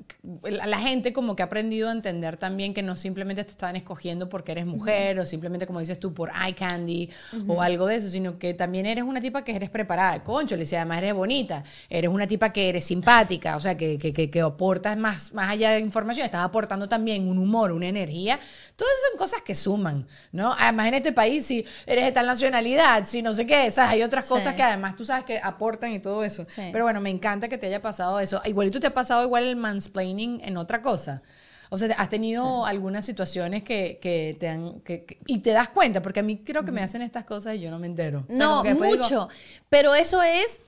[0.45, 4.29] la gente como que ha aprendido a entender también que no simplemente te están escogiendo
[4.29, 7.11] porque eres mujer o simplemente como dices tú por eye candy
[7.49, 10.23] o algo de eso, sino que también eres una tipa que eres preparada.
[10.23, 13.99] Concho, le decía, además eres bonita, eres una tipa que eres simpática, o sea, que,
[13.99, 17.89] que, que, que aportas más, más allá de información, estás aportando también un humor, una
[17.89, 18.39] energía.
[18.77, 20.55] Todas esas son cosas que suman, ¿no?
[20.57, 23.95] Además en este país, si eres de tal nacionalidad, si no sé qué, ¿sabes?
[23.95, 26.47] Hay otras cosas que además tú sabes que aportan y todo eso.
[26.57, 28.41] Pero bueno, me encanta que te haya pasado eso.
[28.45, 31.23] Igualito te ha pasado igual el mansplaining en otra cosa.
[31.71, 34.81] O sea, has tenido algunas situaciones que, que te han...
[34.81, 37.61] Que, y te das cuenta, porque a mí creo que me hacen estas cosas y
[37.61, 38.25] yo no me entero.
[38.29, 39.29] no, mucho.
[39.69, 40.63] pero eso es,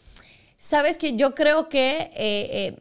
[0.59, 2.77] sabes que yo creo que eh, eh,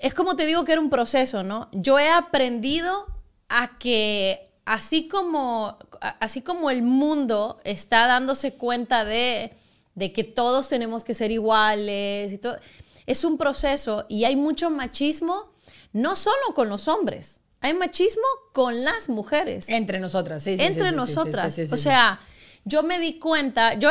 [0.00, 1.68] es como te digo que era un proceso, ¿no?
[1.72, 3.06] Yo he aprendido
[3.48, 5.78] a que así como,
[6.20, 9.52] así como el mundo está dándose cuenta de
[9.96, 12.56] de que todos tenemos que ser iguales y todo.
[13.06, 15.50] Es un proceso y hay mucho machismo,
[15.92, 19.68] no solo con los hombres, hay machismo con las mujeres.
[19.68, 20.56] Entre nosotras, sí.
[20.56, 21.58] sí Entre nosotras.
[21.72, 22.20] o sea,
[22.64, 23.90] yo me di cuenta, yo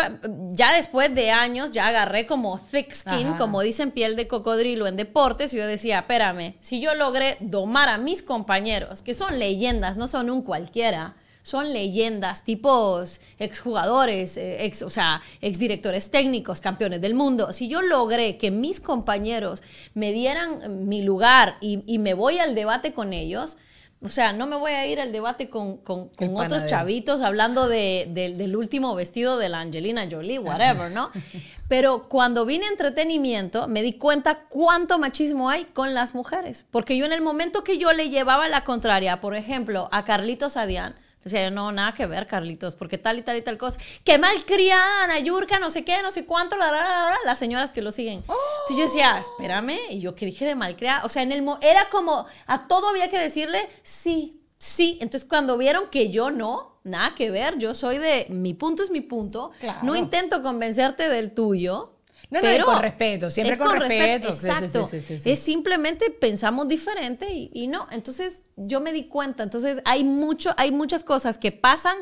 [0.51, 4.97] ya después de años ya agarré como thick skin, como dicen piel de cocodrilo en
[4.97, 9.97] deportes, y yo decía, espérame, si yo logré domar a mis compañeros, que son leyendas,
[9.97, 17.01] no son un cualquiera, son leyendas, tipos exjugadores, eh, ex, o sea, exdirectores técnicos, campeones
[17.01, 17.53] del mundo.
[17.53, 19.61] Si yo logré que mis compañeros
[19.93, 23.57] me dieran mi lugar y, me voy al debate con ellos,
[24.01, 27.67] o sea, no me voy a ir al debate con, con, con otros chavitos hablando
[27.67, 31.11] de, del último vestido de la Angelina Jolie, whatever, ¿no?
[31.67, 36.65] Pero cuando vine a entretenimiento, me di cuenta cuánto machismo hay con las mujeres.
[36.71, 40.57] Porque yo en el momento que yo le llevaba la contraria, por ejemplo, a Carlitos
[40.57, 40.95] Adián,
[41.25, 43.79] o sea, no, nada que ver, Carlitos, porque tal y tal y tal cosa.
[44.03, 47.81] Qué malcriada, Ana Yurka, no sé qué, no sé cuánto, la, la, las señoras que
[47.81, 48.19] lo siguen.
[48.19, 51.03] Entonces yo decía, espérame, y yo que dije de malcriada.
[51.03, 54.99] O sea, en el era como, a todo había que decirle sí, sí.
[55.01, 58.91] Entonces cuando vieron que yo no, nada que ver, yo soy de, mi punto es
[58.91, 59.51] mi punto.
[59.81, 61.94] No intento convencerte del tuyo.
[62.29, 64.29] No, pero con respeto, siempre con, respeto.
[64.29, 64.89] Exacto.
[64.91, 67.87] es simplemente pensamos diferente y, y, no.
[67.91, 69.43] Entonces yo me di cuenta.
[69.43, 71.97] Entonces hay mucho, hay muchas cosas que pasan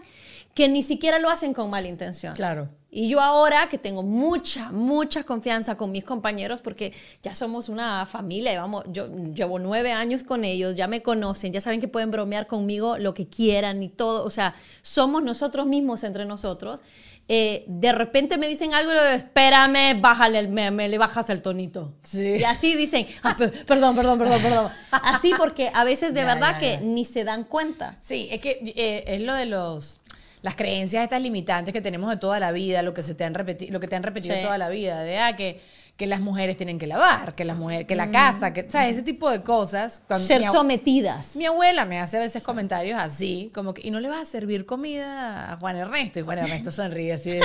[0.53, 2.35] que ni siquiera lo hacen con mala intención.
[2.35, 2.69] Claro.
[2.95, 8.05] Y yo ahora que tengo mucha, mucha confianza con mis compañeros, porque ya somos una
[8.05, 12.11] familia, vamos, yo llevo nueve años con ellos, ya me conocen, ya saben que pueden
[12.11, 16.81] bromear conmigo lo que quieran y todo, o sea, somos nosotros mismos entre nosotros.
[17.29, 21.29] Eh, de repente me dicen algo y lo digo, espérame, bájale, me, me, le bajas
[21.29, 21.93] el tonito.
[22.03, 22.37] Sí.
[22.39, 24.71] Y así dicen, ah, perdón, perdón, perdón, perdón.
[24.91, 27.97] Así porque a veces de verdad que ni se dan cuenta.
[28.01, 30.01] Sí, es que eh, es lo de los
[30.41, 33.33] las creencias estas limitantes que tenemos de toda la vida, lo que se te han
[33.33, 35.61] repetido, lo que te han repetido toda la vida, de ah, que,
[35.97, 38.11] que las mujeres tienen que lavar, que las mujeres, que la mm.
[38.11, 38.93] casa, que, ¿sabes?
[38.93, 40.03] Ese tipo de cosas.
[40.19, 41.35] Ser sometidas.
[41.35, 44.25] Mi abuela me hace a veces comentarios así, como que, y no le vas a
[44.25, 47.39] servir comida a Juan Ernesto, y Juan Ernesto sonríe así.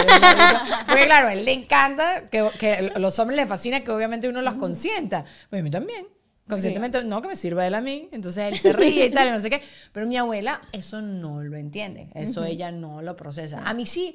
[0.87, 4.29] porque claro, a él le encanta, que, que a los hombres les fascina que obviamente
[4.29, 5.25] uno los consienta.
[5.51, 6.18] Pues a mí también.
[6.49, 8.09] Conscientemente, no, que me sirva él a mí.
[8.13, 9.61] Entonces él se ríe y tal, y no sé qué.
[9.93, 12.09] Pero mi abuela eso no lo entiende.
[12.15, 13.63] Eso ella no lo procesa.
[13.65, 14.15] A mí sí,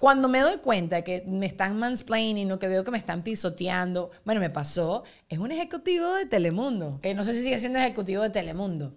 [0.00, 4.10] cuando me doy cuenta que me están mansplaining o que veo que me están pisoteando,
[4.24, 8.22] bueno, me pasó, es un ejecutivo de Telemundo, que no sé si sigue siendo ejecutivo
[8.22, 8.94] de Telemundo.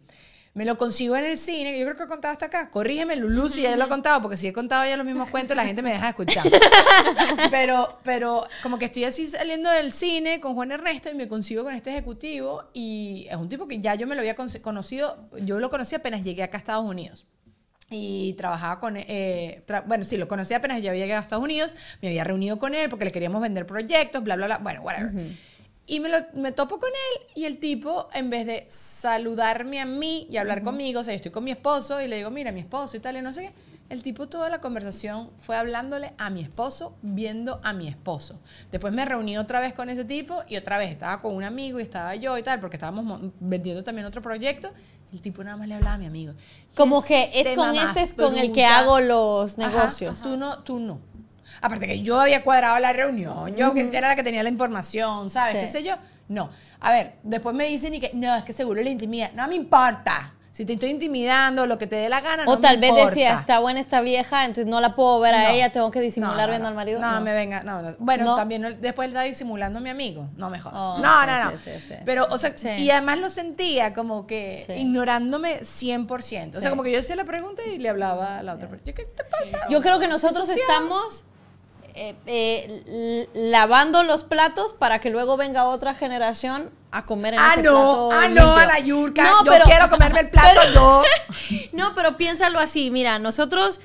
[0.53, 2.69] Me lo consigo en el cine, yo creo que he contado hasta acá.
[2.69, 5.55] Corrígeme, Lulu, si ya lo he contado, porque si he contado ya los mismos cuentos,
[5.55, 6.45] la gente me deja de escuchar.
[7.49, 11.63] Pero, pero como que estoy así saliendo del cine con Juan Ernesto y me consigo
[11.63, 15.59] con este ejecutivo y es un tipo que ya yo me lo había conocido, yo
[15.59, 17.25] lo conocí apenas llegué acá a Estados Unidos
[17.89, 21.75] y trabajaba con eh, bueno sí lo conocí apenas ya había llegado a Estados Unidos
[22.01, 25.11] me había reunido con él porque le queríamos vender proyectos bla bla bla bueno whatever
[25.87, 29.85] y me, lo, me topo con él y el tipo, en vez de saludarme a
[29.85, 32.51] mí y hablar conmigo, o sea, yo estoy con mi esposo y le digo, mira,
[32.51, 36.13] mi esposo y tal, y no sé qué, el tipo toda la conversación fue hablándole
[36.17, 38.39] a mi esposo, viendo a mi esposo.
[38.71, 41.77] Después me reuní otra vez con ese tipo y otra vez estaba con un amigo
[41.77, 44.71] y estaba yo y tal, porque estábamos vendiendo también otro proyecto.
[45.11, 46.35] El tipo nada más le hablaba a mi amigo.
[46.77, 50.21] Como que es con este es con el que hago los negocios.
[50.21, 51.01] tú no, tú no.
[51.61, 55.29] Aparte que yo había cuadrado la reunión, yo que era la que tenía la información,
[55.29, 55.55] ¿sabes?
[55.55, 55.95] ¿Qué sé yo?
[56.27, 56.49] No.
[56.79, 59.31] A ver, después me dicen y que, no, es que seguro la intimida.
[59.33, 60.33] No me importa.
[60.51, 63.59] Si te estoy intimidando, lo que te dé la gana, o tal vez decía, está
[63.59, 66.73] buena esta vieja, entonces no la puedo ver a ella, tengo que disimular viendo al
[66.73, 66.99] marido.
[66.99, 70.77] No, me venga, no, Bueno, también después está disimulando a mi amigo, no me jodas.
[70.77, 71.51] Oh, no, no, no.
[72.03, 76.57] Pero, o sea, y además lo sentía como que ignorándome 100%.
[76.57, 78.93] O sea, como que yo hacía la pregunta y le hablaba a la otra persona.
[78.93, 79.67] ¿Qué te pasa?
[79.69, 81.25] Yo creo que nosotros estamos
[81.95, 87.49] eh, eh, lavando los platos para que luego venga otra generación a comer en ah,
[87.53, 89.23] ese no, plato Ah, no, a la yurka.
[89.23, 91.03] No, yo quiero comerme el plato yo.
[91.71, 92.91] no, pero piénsalo así.
[92.91, 93.79] Mira, nosotros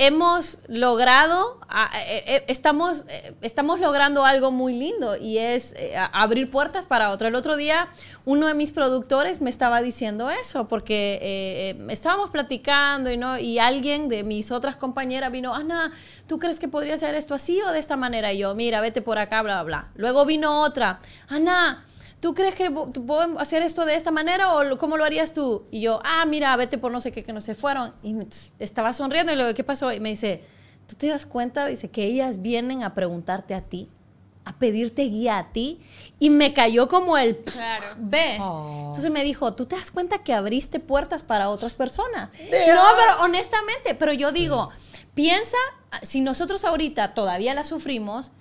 [0.00, 1.60] hemos logrado,
[2.06, 5.74] eh, eh, estamos, eh, estamos logrando algo muy lindo y es
[6.12, 7.28] abrir puertas para otro.
[7.28, 7.90] El otro día
[8.24, 13.38] uno de mis productores me estaba diciendo eso porque estábamos platicando y, ¿no?
[13.38, 15.92] y alguien de mis otras compañeras vino, Ana,
[16.26, 18.32] ¿tú crees que podría ser esto así o de esta manera?
[18.32, 19.88] Y yo, mira, vete por acá, bla, bla, bla.
[19.96, 21.84] Luego vino otra, Ana,
[22.20, 25.64] ¿tú crees que puedo hacer esto de esta manera o cómo lo harías tú?
[25.70, 27.94] Y yo, ah, mira, vete por no sé qué, que no se fueron.
[28.02, 28.14] Y
[28.58, 29.92] estaba sonriendo y le digo, ¿qué pasó?
[29.92, 30.44] Y me dice,
[30.86, 31.66] ¿tú te das cuenta?
[31.66, 33.88] Dice, que ellas vienen a preguntarte a ti,
[34.44, 35.80] a pedirte guía a ti.
[36.18, 37.86] Y me cayó como el, claro.
[37.98, 38.40] ¿ves?
[38.42, 38.84] Oh.
[38.88, 42.28] Entonces me dijo, ¿tú te das cuenta que abriste puertas para otras personas?
[42.50, 44.68] No, pero honestamente, pero yo digo,
[45.14, 45.56] piensa,
[46.02, 48.32] si nosotros ahorita todavía la sufrimos,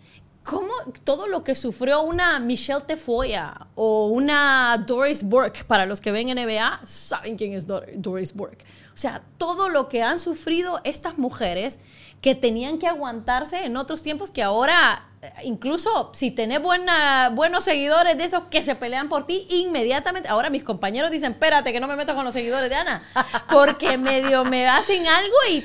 [0.50, 6.12] cómo todo lo que sufrió una Michelle Tefoya o una Doris Burke, para los que
[6.12, 8.66] ven NBA, saben quién es Doris Burke.
[8.92, 11.78] O sea, todo lo que han sufrido estas mujeres
[12.20, 18.18] que tenían que aguantarse en otros tiempos que ahora, eh, incluso si tenés buenos seguidores
[18.18, 21.88] de esos que se pelean por ti, inmediatamente, ahora mis compañeros dicen, espérate que no
[21.88, 23.04] me meto con los seguidores de Ana,
[23.52, 25.64] porque medio me hacen algo y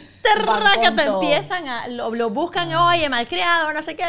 [0.80, 4.04] que te empiezan a, lo, buscan, oye, malcriado, no sé qué,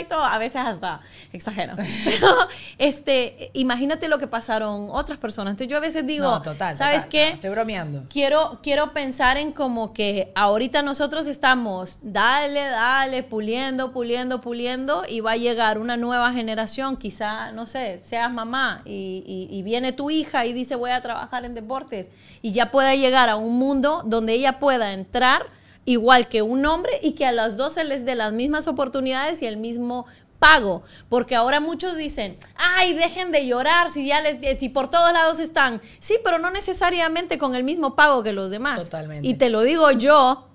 [0.00, 0.24] y todo.
[0.24, 1.00] A veces hasta
[1.32, 1.74] exagero.
[2.04, 5.52] Pero, este, imagínate lo que pasaron otras personas.
[5.52, 6.42] Entonces yo a veces digo,
[6.74, 7.30] ¿sabes qué?
[7.30, 8.04] estoy bromeando.
[8.08, 15.20] Quiero, quiero pensar en como que ahorita nosotros estamos, dale, dale, puliendo, puliendo, puliendo, y
[15.20, 20.10] va a llegar una nueva generación, quizá, no sé, seas mamá y, y viene tu
[20.10, 22.10] hija y dice voy a trabajar en deportes,
[22.42, 26.92] y ya pueda llegar a un mundo donde ella pueda entrar igual que un hombre
[27.02, 30.06] y que a las dos se les dé las mismas oportunidades y el mismo
[30.38, 35.12] pago, porque ahora muchos dicen, ay, dejen de llorar si ya les, si por todos
[35.12, 35.80] lados están.
[36.00, 38.84] Sí, pero no necesariamente con el mismo pago que los demás.
[38.84, 39.28] Totalmente.
[39.28, 40.48] Y te lo digo yo,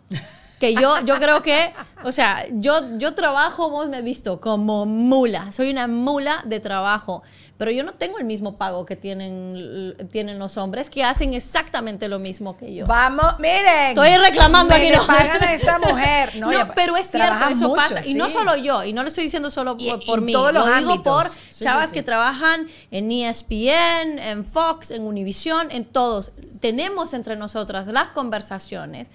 [0.59, 1.73] que yo, yo creo que,
[2.03, 6.59] o sea, yo, yo trabajo, vos me he visto como mula, soy una mula de
[6.59, 7.23] trabajo
[7.57, 12.09] pero yo no tengo el mismo pago que tienen, tienen los hombres que hacen exactamente
[12.09, 12.85] lo mismo que yo.
[12.85, 13.89] Vamos, miren.
[13.89, 14.89] Estoy reclamando aquí.
[14.89, 16.33] No pagan a esta mujer.
[16.35, 18.05] No, pero es cierto, eso pasa.
[18.05, 21.27] Y no solo yo, y no lo estoy diciendo solo por, mí, lo digo por
[21.57, 26.31] chavas que trabajan en ESPN, en Fox, en Univision, en todos.
[26.59, 29.11] Tenemos entre nosotras las conversaciones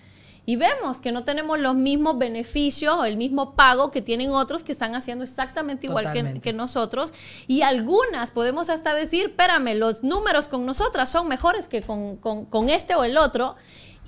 [0.50, 4.64] y vemos que no tenemos los mismos beneficios o el mismo pago que tienen otros
[4.64, 7.14] que están haciendo exactamente igual que, nosotros.
[7.46, 12.68] Y algunas podemos hasta decir, espérame, los números con nosotras son mejores que con, con
[12.68, 13.54] este o el otro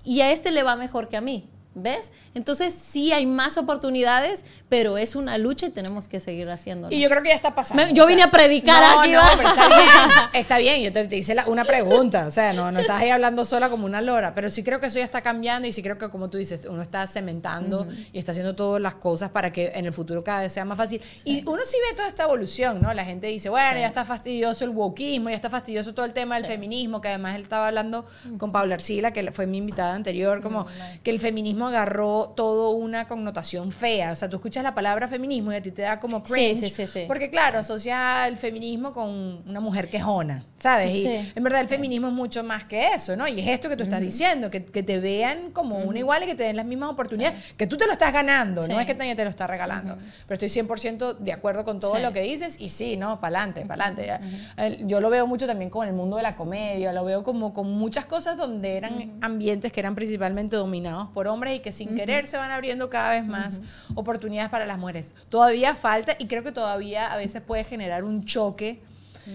[0.05, 1.49] y a este le va mejor que a mí.
[1.75, 2.13] ¿Ves?
[2.35, 6.95] Entonces sí hay más oportunidades, pero es una lucha y tenemos que seguir haciéndolo.
[6.95, 7.83] Y yo creo que ya está pasando.
[7.95, 9.15] yo vine a predicar aquí.
[9.15, 9.89] está bien,
[10.35, 13.71] está bien, yo te, hice una pregunta, o sea, no, no estás ahí hablando sola
[13.71, 16.11] como una lora, pero sí creo que eso ya está cambiando y sí creo que
[16.11, 19.87] como tú dices, uno está cementando y está haciendo todas las cosas para que en
[19.87, 21.01] el futuro cada vez sea más fácil.
[21.25, 22.93] Y uno sí ve toda esta evolución, ¿no?
[22.93, 26.35] La gente dice, bueno, ya está fastidioso el wokismo, ya está fastidioso todo el tema
[26.35, 28.05] del feminismo, que además él estaba hablando
[28.39, 30.67] con Paula Arcila, que fue mi invitada anterior, como
[31.03, 34.13] que el feminismo agarró todo una connotación fea.
[34.13, 36.61] O sea, tú escuchas la palabra feminismo y a ti te da como cringe.
[36.61, 41.01] Sí, sí, sí, porque claro, asocia el feminismo con una mujer quejona, ¿sabes?
[41.01, 43.27] Y en verdad el feminismo es mucho más que eso, ¿no?
[43.29, 46.27] Y es esto que tú estás diciendo, que, que, te vean como una igual y
[46.27, 48.95] que te den las mismas oportunidades, que tú te lo estás ganando, no es que
[48.95, 49.97] nadie te lo está regalando.
[50.27, 53.21] Pero estoy 100% de acuerdo con todo lo que dices y sí, ¿no?
[53.21, 54.85] Para adelante, para adelante.
[54.85, 57.71] Yo lo veo mucho también con el mundo de la comedia, lo veo como con
[57.71, 62.27] muchas cosas donde eran ambientes que eran principalmente dominados por hombres y que sin querer
[62.27, 63.63] se van abriendo cada vez más
[63.95, 65.15] oportunidades para las mujeres.
[65.29, 68.83] Todavía falta y creo que todavía a veces puede generar un choque.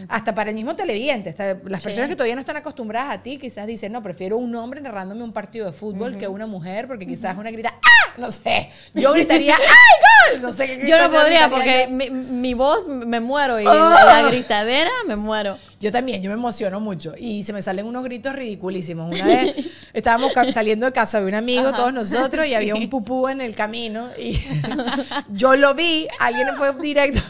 [0.10, 1.36] Hasta para el mismo televidente,
[1.66, 4.82] las personas que todavía no están acostumbradas a ti quizás dicen, no, prefiero un hombre
[4.82, 8.14] narrándome un partido de fútbol que una mujer, porque quizás una grita, ¡ah!
[8.18, 10.42] No sé, yo gritaría, ¡ay, gol!
[10.42, 14.28] No sé, yo no podría porque mi, voz me muero y la ¡Oh!
[14.30, 15.58] gritadera me muero.
[15.80, 19.16] Yo también, yo me emociono mucho y se me salen unos gritos ridiculísimos.
[19.16, 19.56] Una vez
[19.94, 23.56] estábamos saliendo de casa de un amigo, todos nosotros, y había un pupú en el
[23.56, 24.40] camino y
[25.30, 27.22] yo lo vi, alguien fue directo.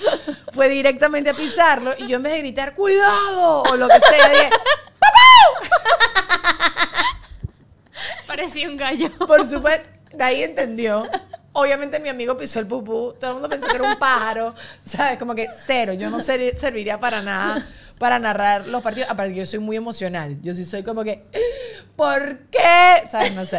[0.52, 3.62] fue directamente a pisarlo y yo en vez de gritar ¡cuidado!
[3.62, 4.50] o lo que sea, dije
[8.26, 9.10] Parecía un gallo.
[9.26, 11.08] Por supuesto, de ahí entendió
[11.60, 15.18] Obviamente mi amigo pisó el pupú, todo el mundo pensó que era un pájaro, ¿sabes?
[15.18, 17.66] Como que cero, yo no serviría para nada
[17.98, 21.24] para narrar los partidos, aparte yo soy muy emocional, yo sí soy como que,
[21.96, 23.08] ¿por qué?
[23.10, 23.34] ¿Sabes?
[23.34, 23.58] No sé,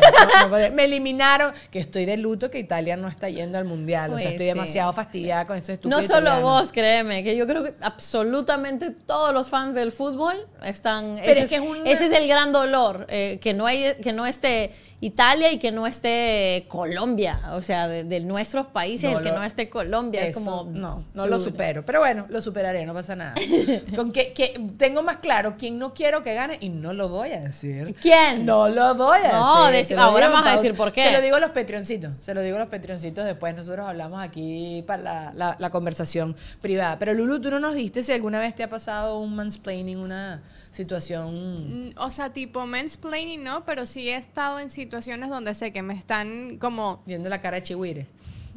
[0.74, 4.32] me eliminaron, que estoy de luto que Italia no está yendo al Mundial, o sea,
[4.32, 9.34] estoy demasiado fastidiada con eso No solo vos, créeme, que yo creo que absolutamente todos
[9.34, 11.18] los fans del fútbol están...
[11.20, 11.52] ese, es,
[11.86, 15.72] ese es el gran dolor, eh, que, no hay, que no esté Italia y que
[15.72, 20.66] no esté Colombia, o sea, de, nuestros países, el que no esté Colombia, es como...
[20.66, 23.36] No, no lo supero, pero bueno, lo superaré, no pasa nada.
[23.96, 27.32] Con que, que, tengo más claro quién no quiero que gane y no lo voy
[27.32, 27.96] a decir.
[28.02, 28.46] ¿Quién?
[28.46, 29.96] No lo voy a decir.
[29.96, 31.06] No, ahora vamos a decir por qué.
[31.06, 34.22] Se lo digo a los petrioncitos, se lo digo a los petrioncitos después, nosotros hablamos
[34.22, 37.00] aquí para la, la conversación privada.
[37.00, 40.42] Pero Lulu, tú no nos diste si alguna vez te ha pasado un mansplaining, una
[40.80, 41.90] situación.
[41.90, 43.66] Mm, o sea, tipo mansplaining, ¿no?
[43.66, 47.04] Pero sí he estado en situaciones donde sé que me están como.
[47.06, 48.08] Viendo la cara de chihuire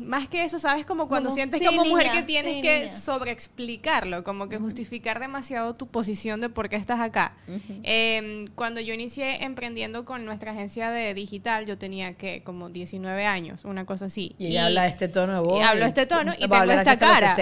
[0.07, 0.87] más que eso, ¿sabes?
[0.87, 6.41] Como cuando sientes como mujer que tienes que sobreexplicarlo, como que justificar demasiado tu posición
[6.41, 7.37] de por qué estás acá.
[7.83, 13.27] Em, cuando yo inicié emprendiendo con nuestra agencia de digital, yo tenía que como 19
[13.27, 14.35] años, una cosa así.
[14.39, 15.61] Y ella habla este tono de voz.
[15.61, 17.37] Y hablo este tono y tengo esta cara.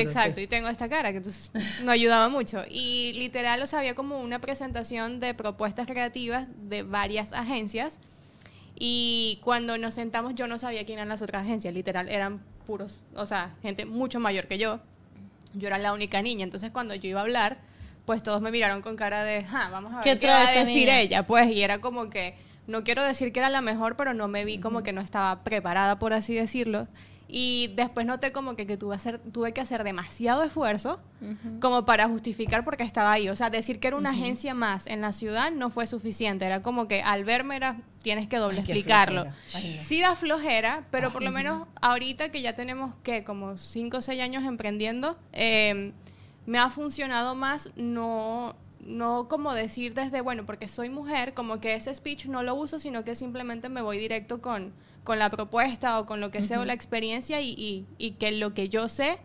[0.00, 1.52] Exacto, y tengo esta cara que entonces
[1.84, 2.62] no ayudaba mucho.
[2.68, 7.98] Y literal, o sea, había como una presentación de propuestas creativas de varias agencias
[8.78, 13.02] y cuando nos sentamos yo no sabía quién eran las otras agencias, literal, eran puros,
[13.14, 14.80] o sea, gente mucho mayor que yo.
[15.54, 17.58] Yo era la única niña, entonces cuando yo iba a hablar,
[18.04, 20.52] pues todos me miraron con cara de, ah, vamos a ver qué, qué va a
[20.52, 22.34] decir ella, pues, y era como que
[22.66, 25.42] no quiero decir que era la mejor, pero no me vi como que no estaba
[25.42, 26.86] preparada, por así decirlo.
[27.30, 30.98] Y después noté como que, que tuve, hacer, tuve que hacer demasiado esfuerzo
[31.60, 33.28] como para justificar porque estaba ahí.
[33.28, 36.46] O sea, decir que era una agencia más en la ciudad no fue suficiente.
[36.46, 39.26] Era como que al verme era, tienes que doble explicarlo.
[39.46, 44.00] Sí da flojera, pero por lo menos ahorita que ya tenemos que como 5 o
[44.00, 45.92] 6 años emprendiendo, eh,
[46.46, 51.74] me ha funcionado más no no como decir desde, bueno, porque soy mujer, como que
[51.74, 54.72] ese speech no lo uso, sino que simplemente me voy directo con,
[55.08, 58.52] con la propuesta o con lo que sea o la experiencia y, y, que lo
[58.52, 59.18] que yo sé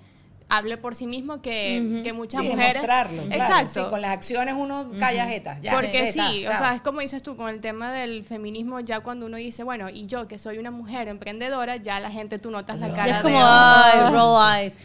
[0.47, 3.89] hable por sí mismo que, que muchas sí, mujeres mostrarlo, exacto.
[3.89, 7.49] Con las acciones uno calla jetas porque sí o sea es como dices tú con
[7.49, 11.09] el tema del feminismo ya cuando uno dice bueno y yo que soy una mujer
[11.09, 14.77] emprendedora ya la gente tú notas la cara es como ay roll eyes.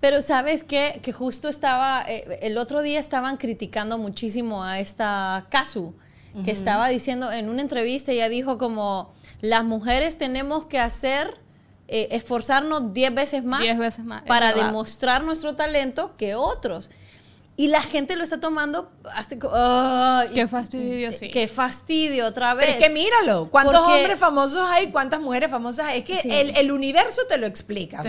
[0.00, 1.00] Pero sabes qué?
[1.00, 5.94] que justo estaba, eh, el otro día estaban criticando muchísimo a esta Kazu,
[6.44, 11.36] que estaba diciendo en una entrevista, ella dijo como, las mujeres tenemos que hacer,
[11.88, 16.88] eh, esforzarnos 10 veces más, veces más para demostrar nuestro talento que otros.
[17.54, 19.36] Y la gente lo está tomando hasta
[20.32, 21.30] Qué fastidio, sí.
[21.30, 22.70] Qué fastidio otra vez.
[22.70, 24.90] es que míralo, ¿cuántos hombres famosos hay?
[24.90, 26.00] ¿Cuántas mujeres famosas hay?
[26.00, 28.02] Es que el, el, universo te lo explica.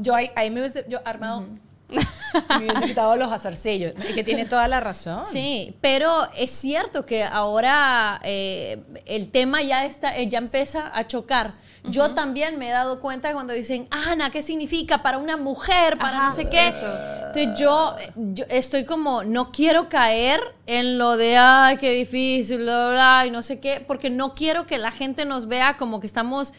[0.00, 1.46] yo ahí, me hubiese yo armado...
[2.48, 3.94] me hubiese quitado los azarcillos.
[4.08, 5.26] Y que tiene toda la razón.
[5.26, 11.54] Sí, pero es cierto que ahora eh, el tema ya, está, ya empieza a chocar
[11.86, 16.24] yo también me he dado cuenta cuando dicen, Ana, ¿qué significa para una mujer, para
[16.24, 16.68] no sé qué?
[16.68, 22.90] Entonces yo, yo, estoy como, no quiero caer en lo de, ay, qué difícil, bla,
[22.90, 26.06] bla, y no sé qué, porque no quiero que la gente nos vea como que
[26.06, 26.54] estamos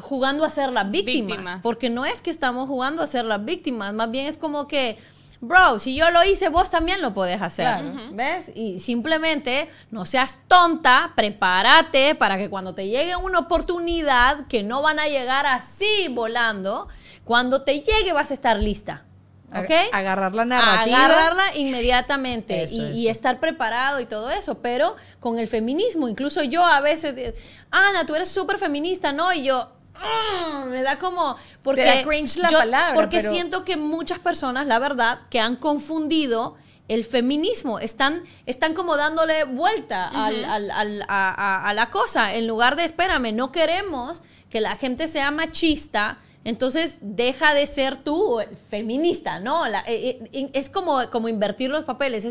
[0.00, 3.92] jugando a ser las víctimas, porque no es que estamos jugando a ser las víctimas,
[3.94, 4.98] más bien es como que
[5.46, 7.82] bro, si yo lo hice, vos también lo podés hacer.
[8.12, 8.50] ¿Ves?
[8.54, 14.82] Y simplemente no seas tonta, prepárate para que cuando te llegue una oportunidad, que no
[14.82, 16.88] van a llegar así volando,
[17.24, 19.04] cuando te llegue vas a estar lista.
[19.56, 19.70] ¿Ok?
[19.92, 21.04] Agarrar la narrativa.
[21.04, 24.58] Agarrarla inmediatamente y, estar preparado y todo eso.
[24.58, 27.34] Pero con el feminismo, incluso yo a veces,
[27.70, 29.32] Ana, tú eres súper feminista, ¿no?
[29.32, 34.66] Y yo, Ah, me da como porque cringe la palabra, porque siento que muchas personas
[34.66, 36.56] la verdad que han confundido
[36.88, 43.32] el feminismo están están como dándole vuelta a, a, la cosa en lugar de espérame
[43.32, 48.38] no queremos que la gente sea machista entonces deja de ser tú
[48.70, 49.66] feminista, ¿no?
[49.66, 52.26] Eh, eh, es como, como invertir los papeles,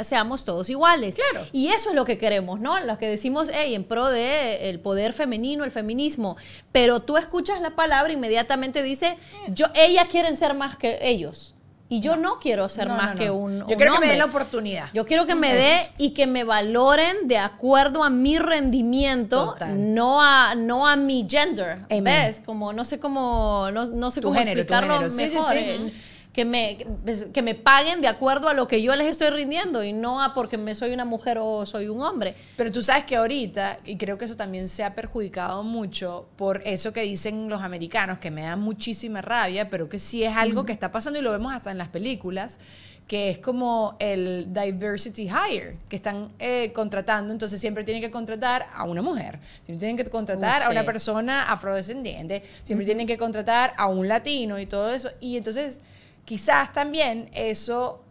[0.00, 1.16] seamos todos iguales.
[1.16, 1.46] Claro.
[1.52, 2.80] Y eso es lo que queremos, ¿no?
[2.80, 6.36] Lo que decimos, hey, en pro de el poder femenino, el feminismo.
[6.72, 11.54] Pero tú escuchas la palabra, inmediatamente dice, yo, ellas quieren ser más que ellos.
[11.92, 13.66] Y yo no, quiero ser más que un.
[13.66, 14.90] Yo quiero que me den la oportunidad.
[14.94, 20.22] Yo quiero que me dé y que me valoren de acuerdo a mi rendimiento, no
[20.22, 21.78] a, no a mi gender.
[21.88, 22.42] ¿Ves?
[22.46, 25.52] Como no sé cómo, no, no sé cómo explicarlo mejor.
[25.52, 25.92] Sí,
[26.32, 29.82] que me, pues, que me paguen de acuerdo a lo que yo les estoy rindiendo
[29.82, 32.34] y no a porque me soy una mujer o soy un hombre.
[32.56, 36.62] Pero tú sabes que ahorita, y creo que eso también se ha perjudicado mucho por
[36.64, 40.64] eso que dicen los americanos, que me da muchísima rabia, pero que sí es algo
[40.64, 42.60] que está pasando y lo vemos hasta en las películas,
[43.08, 48.68] que es como el diversity hire, que están eh, contratando, entonces siempre tienen que contratar
[48.72, 53.74] a una mujer, siempre tienen que contratar a una persona afrodescendiente, siempre tienen que contratar
[53.76, 55.82] a un latino y todo eso, y entonces
[56.24, 58.04] quizás también eso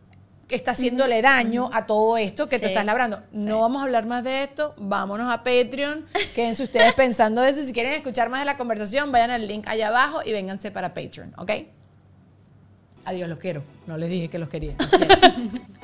[0.50, 3.22] está haciéndole daño a todo esto que te estás labrando.
[3.32, 6.06] No vamos a hablar más de esto, vámonos a Patreon,
[6.36, 7.62] quédense ustedes pensando eso.
[7.62, 10.94] Si quieren escuchar más de la conversación, vayan al link allá abajo y vénganse para
[10.94, 11.52] Patreon, ¿ok?
[13.06, 13.64] Adiós, los quiero.
[13.88, 14.76] No les dije que los quería.